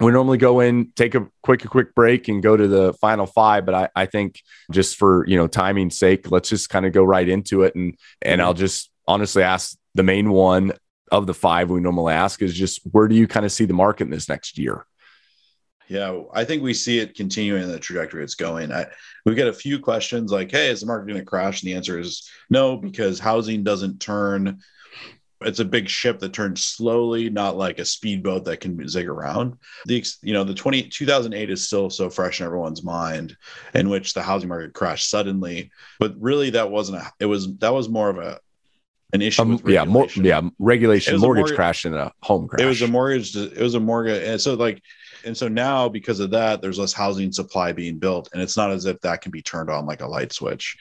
we 0.00 0.12
normally 0.12 0.38
go 0.38 0.60
in, 0.60 0.92
take 0.96 1.14
a 1.14 1.28
quick, 1.42 1.64
a 1.64 1.68
quick 1.68 1.94
break 1.94 2.28
and 2.28 2.42
go 2.42 2.56
to 2.56 2.66
the 2.66 2.92
final 2.94 3.26
five. 3.26 3.64
But 3.64 3.74
I, 3.74 3.88
I 3.94 4.06
think 4.06 4.40
just 4.70 4.96
for, 4.96 5.26
you 5.26 5.36
know, 5.36 5.46
timing's 5.46 5.98
sake, 5.98 6.30
let's 6.30 6.48
just 6.48 6.70
kind 6.70 6.86
of 6.86 6.92
go 6.92 7.04
right 7.04 7.28
into 7.28 7.62
it. 7.62 7.74
And, 7.74 7.96
and 8.20 8.42
I'll 8.42 8.54
just 8.54 8.90
honestly 9.06 9.42
ask 9.42 9.76
the 9.94 10.02
main 10.02 10.30
one 10.30 10.72
of 11.12 11.26
the 11.26 11.34
five 11.34 11.70
we 11.70 11.80
normally 11.80 12.14
ask 12.14 12.42
is 12.42 12.54
just 12.54 12.80
where 12.90 13.06
do 13.06 13.14
you 13.14 13.28
kind 13.28 13.44
of 13.46 13.52
see 13.52 13.66
the 13.66 13.74
market 13.74 14.04
in 14.04 14.10
this 14.10 14.28
next 14.28 14.58
year? 14.58 14.86
Yeah, 15.88 16.22
I 16.32 16.44
think 16.44 16.62
we 16.62 16.72
see 16.72 17.00
it 17.00 17.14
continuing 17.14 17.68
the 17.68 17.78
trajectory 17.78 18.24
it's 18.24 18.34
going. 18.34 18.72
I, 18.72 18.86
we 19.26 19.34
get 19.34 19.48
a 19.48 19.52
few 19.52 19.78
questions 19.78 20.32
like, 20.32 20.50
"Hey, 20.50 20.70
is 20.70 20.80
the 20.80 20.86
market 20.86 21.08
going 21.08 21.20
to 21.20 21.26
crash?" 21.26 21.62
And 21.62 21.68
the 21.68 21.74
answer 21.74 21.98
is 21.98 22.28
no, 22.48 22.78
because 22.78 23.18
housing 23.18 23.62
doesn't 23.62 24.00
turn. 24.00 24.60
It's 25.42 25.58
a 25.58 25.66
big 25.66 25.88
ship 25.88 26.20
that 26.20 26.32
turns 26.32 26.64
slowly, 26.64 27.28
not 27.28 27.58
like 27.58 27.78
a 27.78 27.84
speedboat 27.84 28.44
that 28.44 28.60
can 28.60 28.88
zig 28.88 29.06
around. 29.06 29.58
The 29.84 30.02
you 30.22 30.32
know 30.32 30.44
the 30.44 30.54
20, 30.54 30.84
2008 30.84 31.50
is 31.50 31.66
still 31.66 31.90
so 31.90 32.08
fresh 32.08 32.40
in 32.40 32.46
everyone's 32.46 32.82
mind, 32.82 33.36
in 33.74 33.90
which 33.90 34.14
the 34.14 34.22
housing 34.22 34.48
market 34.48 34.72
crashed 34.72 35.10
suddenly. 35.10 35.72
But 36.00 36.14
really, 36.18 36.50
that 36.50 36.70
wasn't 36.70 37.02
a. 37.02 37.12
It 37.20 37.26
was 37.26 37.54
that 37.56 37.74
was 37.74 37.90
more 37.90 38.08
of 38.08 38.16
a 38.16 38.38
an 39.12 39.22
issue. 39.22 39.42
Um, 39.42 39.60
yeah, 39.66 39.84
more, 39.84 40.06
yeah, 40.16 40.40
regulation, 40.58 41.18
mortgage, 41.18 41.40
mortgage 41.40 41.56
crash 41.56 41.84
and 41.84 41.94
a 41.94 42.12
home 42.22 42.48
crash. 42.48 42.62
It 42.62 42.66
was 42.66 42.82
a 42.82 42.88
mortgage. 42.88 43.36
It 43.36 43.58
was 43.58 43.74
a 43.74 43.80
mortgage, 43.80 44.22
and 44.26 44.40
so 44.40 44.54
like, 44.54 44.82
and 45.24 45.36
so 45.36 45.48
now 45.48 45.88
because 45.88 46.18
of 46.20 46.30
that, 46.30 46.62
there's 46.62 46.78
less 46.78 46.92
housing 46.92 47.30
supply 47.30 47.72
being 47.72 47.98
built, 47.98 48.30
and 48.32 48.42
it's 48.42 48.56
not 48.56 48.70
as 48.70 48.86
if 48.86 49.00
that 49.00 49.20
can 49.20 49.30
be 49.30 49.42
turned 49.42 49.70
on 49.70 49.86
like 49.86 50.00
a 50.00 50.06
light 50.06 50.32
switch, 50.32 50.76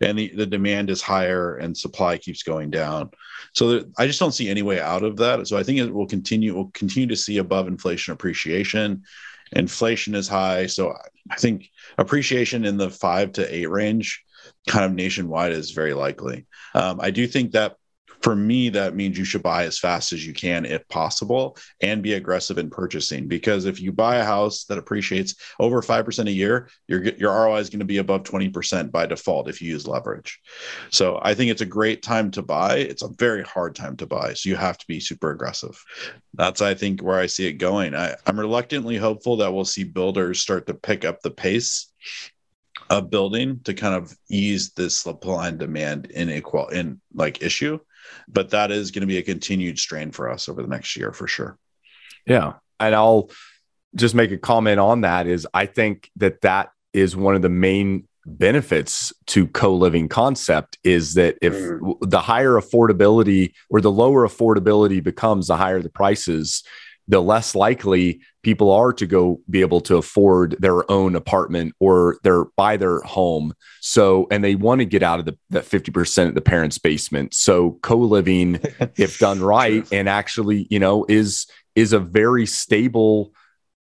and 0.00 0.18
the, 0.18 0.28
the 0.34 0.46
demand 0.46 0.90
is 0.90 1.00
higher 1.00 1.56
and 1.56 1.76
supply 1.76 2.18
keeps 2.18 2.42
going 2.42 2.70
down. 2.70 3.10
So 3.54 3.68
there, 3.68 3.82
I 3.98 4.06
just 4.06 4.18
don't 4.18 4.32
see 4.32 4.48
any 4.48 4.62
way 4.62 4.80
out 4.80 5.04
of 5.04 5.16
that. 5.18 5.46
So 5.46 5.56
I 5.56 5.62
think 5.62 5.78
it 5.78 5.92
will 5.92 6.06
continue. 6.06 6.54
We'll 6.54 6.70
continue 6.74 7.08
to 7.08 7.16
see 7.16 7.38
above 7.38 7.68
inflation 7.68 8.12
appreciation. 8.12 9.04
Inflation 9.52 10.16
is 10.16 10.26
high, 10.26 10.66
so 10.66 10.92
I 11.30 11.36
think 11.36 11.70
appreciation 11.98 12.64
in 12.64 12.76
the 12.76 12.90
five 12.90 13.32
to 13.32 13.54
eight 13.54 13.70
range 13.70 14.24
kind 14.66 14.84
of 14.84 14.92
nationwide 14.92 15.52
is 15.52 15.70
very 15.70 15.94
likely. 15.94 16.46
Um, 16.74 17.00
I 17.00 17.10
do 17.10 17.26
think 17.26 17.52
that 17.52 17.76
for 18.22 18.34
me, 18.34 18.68
that 18.70 18.94
means 18.94 19.18
you 19.18 19.24
should 19.24 19.42
buy 19.42 19.64
as 19.64 19.78
fast 19.78 20.12
as 20.12 20.26
you 20.26 20.32
can 20.32 20.64
if 20.64 20.86
possible 20.88 21.56
and 21.80 22.02
be 22.02 22.14
aggressive 22.14 22.58
in 22.58 22.70
purchasing. 22.70 23.28
Because 23.28 23.66
if 23.66 23.80
you 23.80 23.92
buy 23.92 24.16
a 24.16 24.24
house 24.24 24.64
that 24.64 24.78
appreciates 24.78 25.34
over 25.60 25.82
5% 25.82 26.26
a 26.26 26.32
year, 26.32 26.68
your, 26.88 27.02
your 27.02 27.32
ROI 27.32 27.58
is 27.58 27.70
going 27.70 27.80
to 27.80 27.84
be 27.84 27.98
above 27.98 28.22
20% 28.24 28.90
by 28.90 29.06
default 29.06 29.48
if 29.48 29.60
you 29.60 29.70
use 29.70 29.86
leverage. 29.86 30.40
So 30.90 31.20
I 31.22 31.34
think 31.34 31.50
it's 31.50 31.62
a 31.62 31.66
great 31.66 32.02
time 32.02 32.30
to 32.32 32.42
buy. 32.42 32.78
It's 32.78 33.02
a 33.02 33.12
very 33.18 33.42
hard 33.42 33.74
time 33.74 33.96
to 33.98 34.06
buy. 34.06 34.34
So 34.34 34.48
you 34.48 34.56
have 34.56 34.78
to 34.78 34.86
be 34.86 34.98
super 35.00 35.30
aggressive. 35.30 35.80
That's, 36.34 36.62
I 36.62 36.74
think, 36.74 37.02
where 37.02 37.20
I 37.20 37.26
see 37.26 37.46
it 37.46 37.54
going. 37.54 37.94
I, 37.94 38.16
I'm 38.26 38.40
reluctantly 38.40 38.96
hopeful 38.96 39.36
that 39.38 39.52
we'll 39.52 39.64
see 39.64 39.84
builders 39.84 40.40
start 40.40 40.66
to 40.66 40.74
pick 40.74 41.04
up 41.04 41.20
the 41.20 41.30
pace 41.30 41.92
of 42.90 43.10
building 43.10 43.60
to 43.64 43.74
kind 43.74 43.94
of 43.94 44.16
ease 44.30 44.72
this 44.72 44.98
supply 44.98 45.48
and 45.48 45.58
demand 45.58 46.06
inequality 46.10 46.78
in 46.78 47.00
like 47.14 47.42
issue 47.42 47.78
but 48.28 48.50
that 48.50 48.70
is 48.70 48.90
going 48.90 49.00
to 49.00 49.06
be 49.06 49.18
a 49.18 49.22
continued 49.22 49.78
strain 49.78 50.10
for 50.10 50.30
us 50.30 50.48
over 50.48 50.62
the 50.62 50.68
next 50.68 50.96
year 50.96 51.12
for 51.12 51.26
sure 51.26 51.58
yeah 52.26 52.54
and 52.78 52.94
i'll 52.94 53.30
just 53.94 54.14
make 54.14 54.30
a 54.30 54.38
comment 54.38 54.78
on 54.78 55.00
that 55.00 55.26
is 55.26 55.46
i 55.52 55.66
think 55.66 56.10
that 56.16 56.40
that 56.42 56.70
is 56.92 57.16
one 57.16 57.34
of 57.34 57.42
the 57.42 57.48
main 57.48 58.06
benefits 58.26 59.12
to 59.26 59.46
co-living 59.46 60.08
concept 60.08 60.78
is 60.82 61.14
that 61.14 61.36
if 61.40 61.52
mm. 61.52 61.96
the 62.00 62.20
higher 62.20 62.54
affordability 62.54 63.52
or 63.70 63.80
the 63.80 63.90
lower 63.90 64.26
affordability 64.26 65.02
becomes 65.02 65.46
the 65.46 65.56
higher 65.56 65.80
the 65.80 65.88
prices 65.88 66.64
the 67.08 67.20
less 67.20 67.54
likely 67.54 68.20
people 68.42 68.70
are 68.70 68.92
to 68.92 69.06
go 69.06 69.40
be 69.48 69.60
able 69.60 69.80
to 69.80 69.96
afford 69.96 70.56
their 70.58 70.90
own 70.90 71.14
apartment 71.16 71.74
or 71.78 72.18
their 72.22 72.44
buy 72.56 72.76
their 72.76 73.00
home. 73.00 73.54
So, 73.80 74.26
and 74.30 74.42
they 74.42 74.54
want 74.54 74.80
to 74.80 74.84
get 74.84 75.02
out 75.02 75.18
of 75.18 75.24
the 75.24 75.36
that 75.50 75.64
50% 75.64 76.28
of 76.28 76.34
the 76.34 76.40
parents' 76.40 76.78
basement. 76.78 77.34
So 77.34 77.78
co-living, 77.82 78.60
if 78.96 79.18
done 79.18 79.40
right, 79.40 79.86
and 79.92 80.08
actually, 80.08 80.66
you 80.70 80.78
know, 80.78 81.06
is 81.08 81.46
is 81.74 81.92
a 81.92 82.00
very 82.00 82.46
stable 82.46 83.32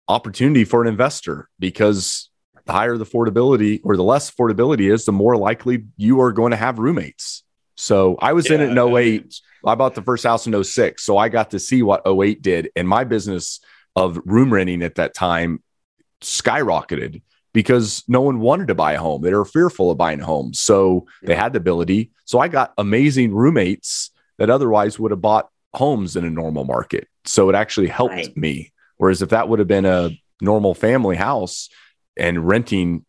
opportunity 0.07 0.63
for 0.63 0.81
an 0.81 0.87
investor 0.87 1.49
because 1.59 2.29
the 2.65 2.73
higher 2.73 2.97
the 2.97 3.05
affordability 3.05 3.81
or 3.83 3.97
the 3.97 4.03
less 4.03 4.31
affordability 4.31 4.91
is, 4.91 5.05
the 5.05 5.11
more 5.11 5.35
likely 5.35 5.85
you 5.97 6.21
are 6.21 6.31
going 6.31 6.51
to 6.51 6.57
have 6.57 6.79
roommates. 6.79 7.43
So 7.79 8.17
I 8.19 8.33
was 8.33 8.49
yeah, 8.49 8.55
in 8.55 8.61
it 8.61 8.77
in 8.77 8.77
08. 8.77 9.41
I 9.65 9.75
bought 9.75 9.95
the 9.95 10.01
first 10.01 10.25
house 10.25 10.45
in 10.45 10.63
06. 10.63 11.01
So 11.01 11.17
I 11.17 11.29
got 11.29 11.51
to 11.51 11.59
see 11.59 11.81
what 11.81 12.01
08 12.05 12.41
did. 12.41 12.71
And 12.75 12.87
my 12.87 13.05
business 13.05 13.61
of 13.95 14.19
room 14.25 14.53
renting 14.53 14.83
at 14.83 14.95
that 14.95 15.13
time 15.13 15.63
skyrocketed 16.19 17.21
because 17.53 18.03
no 18.05 18.19
one 18.19 18.41
wanted 18.41 18.67
to 18.67 18.75
buy 18.75 18.93
a 18.93 18.99
home. 18.99 19.21
They 19.21 19.33
were 19.33 19.45
fearful 19.45 19.91
of 19.91 19.97
buying 19.97 20.19
a 20.19 20.25
home. 20.25 20.53
So 20.53 21.07
they 21.23 21.35
had 21.35 21.53
the 21.53 21.57
ability. 21.57 22.11
So 22.25 22.39
I 22.39 22.49
got 22.49 22.73
amazing 22.77 23.33
roommates 23.33 24.11
that 24.39 24.49
otherwise 24.49 24.99
would 24.99 25.11
have 25.11 25.21
bought 25.21 25.49
homes 25.73 26.17
in 26.17 26.25
a 26.25 26.29
normal 26.29 26.65
market. 26.65 27.07
So 27.23 27.47
it 27.49 27.55
actually 27.55 27.87
helped 27.87 28.13
right. 28.13 28.37
me. 28.37 28.73
Whereas 28.97 29.21
if 29.21 29.29
that 29.29 29.47
would 29.47 29.59
have 29.59 29.69
been 29.69 29.85
a 29.85 30.11
normal 30.41 30.73
family 30.73 31.15
house 31.15 31.69
and 32.17 32.45
renting 32.45 33.05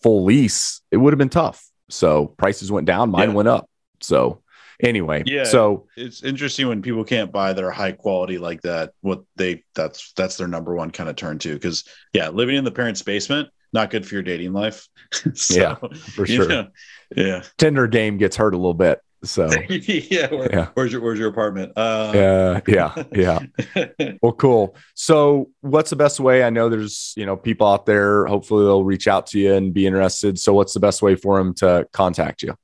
full 0.00 0.22
lease, 0.22 0.80
it 0.92 0.96
would 0.96 1.12
have 1.12 1.18
been 1.18 1.28
tough. 1.28 1.68
So 1.90 2.26
prices 2.26 2.70
went 2.70 2.86
down, 2.86 3.10
mine 3.10 3.30
yeah. 3.30 3.34
went 3.34 3.48
up. 3.48 3.68
So 4.00 4.42
anyway, 4.82 5.22
yeah. 5.26 5.44
So 5.44 5.86
it's 5.96 6.22
interesting 6.22 6.68
when 6.68 6.82
people 6.82 7.04
can't 7.04 7.32
buy 7.32 7.52
their 7.52 7.70
high 7.70 7.92
quality 7.92 8.38
like 8.38 8.62
that. 8.62 8.92
What 9.00 9.22
they 9.36 9.64
that's 9.74 10.12
that's 10.12 10.36
their 10.36 10.48
number 10.48 10.74
one 10.74 10.90
kind 10.90 11.08
of 11.08 11.16
turn 11.16 11.38
to 11.40 11.54
because 11.54 11.84
yeah, 12.12 12.28
living 12.28 12.56
in 12.56 12.64
the 12.64 12.72
parents' 12.72 13.02
basement 13.02 13.48
not 13.72 13.90
good 13.90 14.06
for 14.06 14.14
your 14.14 14.22
dating 14.22 14.52
life. 14.52 14.88
so, 15.34 15.54
yeah, 15.54 15.74
for 16.14 16.26
sure. 16.26 16.48
know, 16.48 16.68
yeah, 17.14 17.42
Tinder 17.58 17.86
game 17.86 18.16
gets 18.16 18.36
hurt 18.36 18.54
a 18.54 18.56
little 18.56 18.74
bit. 18.74 19.00
So 19.24 19.48
yeah, 19.68 20.30
where, 20.30 20.50
yeah, 20.52 20.68
where's 20.74 20.92
your 20.92 21.00
where's 21.00 21.18
your 21.18 21.28
apartment? 21.28 21.72
Uh, 21.76 22.60
yeah, 22.66 23.04
yeah. 23.12 23.40
well, 24.22 24.32
cool. 24.32 24.76
So, 24.94 25.50
what's 25.60 25.90
the 25.90 25.96
best 25.96 26.20
way? 26.20 26.44
I 26.44 26.50
know 26.50 26.68
there's 26.68 27.14
you 27.16 27.26
know 27.26 27.36
people 27.36 27.66
out 27.66 27.86
there. 27.86 28.26
Hopefully, 28.26 28.64
they'll 28.64 28.84
reach 28.84 29.08
out 29.08 29.26
to 29.28 29.38
you 29.38 29.54
and 29.54 29.72
be 29.72 29.86
interested. 29.86 30.38
So, 30.38 30.52
what's 30.52 30.74
the 30.74 30.80
best 30.80 31.02
way 31.02 31.16
for 31.16 31.38
them 31.38 31.54
to 31.54 31.88
contact 31.92 32.42
you? 32.42 32.56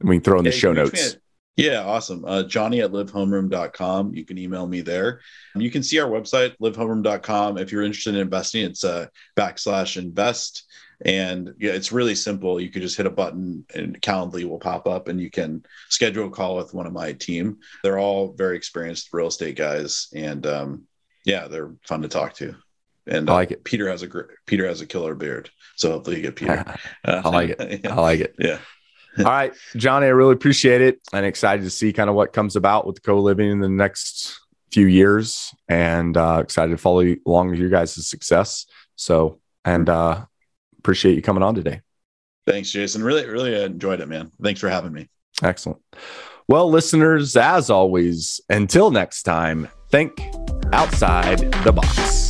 We 0.00 0.16
can 0.16 0.22
throw 0.22 0.38
in 0.38 0.44
the 0.44 0.52
show 0.52 0.72
notes. 0.72 1.16
Yeah, 1.56 1.84
awesome. 1.84 2.24
Uh, 2.24 2.44
Johnny 2.44 2.80
at 2.80 2.92
livehomeroom.com. 2.92 4.14
You 4.14 4.24
can 4.24 4.38
email 4.38 4.66
me 4.66 4.80
there. 4.80 5.20
You 5.54 5.70
can 5.70 5.82
see 5.82 5.98
our 5.98 6.08
website, 6.08 6.56
livehomeroom.com. 6.58 7.58
If 7.58 7.70
you're 7.70 7.82
interested 7.82 8.14
in 8.14 8.20
investing, 8.20 8.64
it's 8.64 8.82
uh, 8.82 9.06
backslash 9.36 9.98
invest. 9.98 10.64
And 11.04 11.54
yeah, 11.58 11.72
it's 11.72 11.92
really 11.92 12.14
simple. 12.14 12.60
You 12.60 12.70
could 12.70 12.82
just 12.82 12.96
hit 12.96 13.06
a 13.06 13.10
button 13.10 13.64
and 13.74 14.00
Calendly 14.00 14.44
will 14.44 14.58
pop 14.58 14.86
up 14.86 15.08
and 15.08 15.20
you 15.20 15.30
can 15.30 15.64
schedule 15.88 16.28
a 16.28 16.30
call 16.30 16.56
with 16.56 16.72
one 16.72 16.86
of 16.86 16.92
my 16.92 17.12
team. 17.12 17.58
They're 17.82 17.98
all 17.98 18.32
very 18.32 18.56
experienced 18.56 19.08
real 19.12 19.28
estate 19.28 19.56
guys. 19.56 20.08
And 20.14 20.46
um, 20.46 20.84
yeah, 21.24 21.48
they're 21.48 21.74
fun 21.86 22.02
to 22.02 22.08
talk 22.08 22.34
to. 22.34 22.54
And 23.06 23.28
I 23.28 23.34
like 23.34 23.50
it. 23.50 23.64
Peter 23.64 23.88
has 23.88 24.02
a 24.02 24.08
Peter 24.46 24.66
has 24.66 24.82
a 24.82 24.86
killer 24.86 25.14
beard, 25.14 25.50
so 25.74 25.90
hopefully 25.90 26.16
you 26.16 26.22
get 26.22 26.36
Peter. 26.36 26.64
I 27.04 27.28
like 27.28 27.50
it. 27.50 27.80
yeah. 27.82 27.94
I 27.94 28.00
like 28.00 28.20
it. 28.20 28.34
Yeah. 28.38 28.58
All 29.18 29.24
right, 29.24 29.52
Johnny, 29.76 30.06
I 30.06 30.10
really 30.10 30.32
appreciate 30.32 30.80
it 30.80 31.00
and 31.12 31.26
excited 31.26 31.62
to 31.64 31.70
see 31.70 31.92
kind 31.92 32.08
of 32.08 32.16
what 32.16 32.32
comes 32.32 32.56
about 32.56 32.86
with 32.86 33.02
co 33.02 33.20
living 33.20 33.50
in 33.50 33.60
the 33.60 33.68
next 33.68 34.38
few 34.70 34.86
years 34.86 35.52
and 35.68 36.16
uh, 36.16 36.40
excited 36.42 36.70
to 36.70 36.78
follow 36.78 37.04
along 37.26 37.50
with 37.50 37.58
your 37.58 37.70
guys' 37.70 38.06
success. 38.06 38.66
So, 38.96 39.40
and 39.64 39.88
uh, 39.88 40.24
appreciate 40.78 41.16
you 41.16 41.22
coming 41.22 41.42
on 41.42 41.54
today. 41.54 41.80
Thanks, 42.46 42.70
Jason. 42.70 43.02
Really, 43.02 43.26
really 43.26 43.62
enjoyed 43.62 44.00
it, 44.00 44.08
man. 44.08 44.30
Thanks 44.42 44.60
for 44.60 44.68
having 44.68 44.92
me. 44.92 45.08
Excellent. 45.42 45.80
Well, 46.48 46.70
listeners, 46.70 47.36
as 47.36 47.70
always, 47.70 48.40
until 48.48 48.90
next 48.90 49.22
time, 49.22 49.68
think 49.90 50.20
outside 50.72 51.38
the 51.64 51.72
box. 51.72 52.29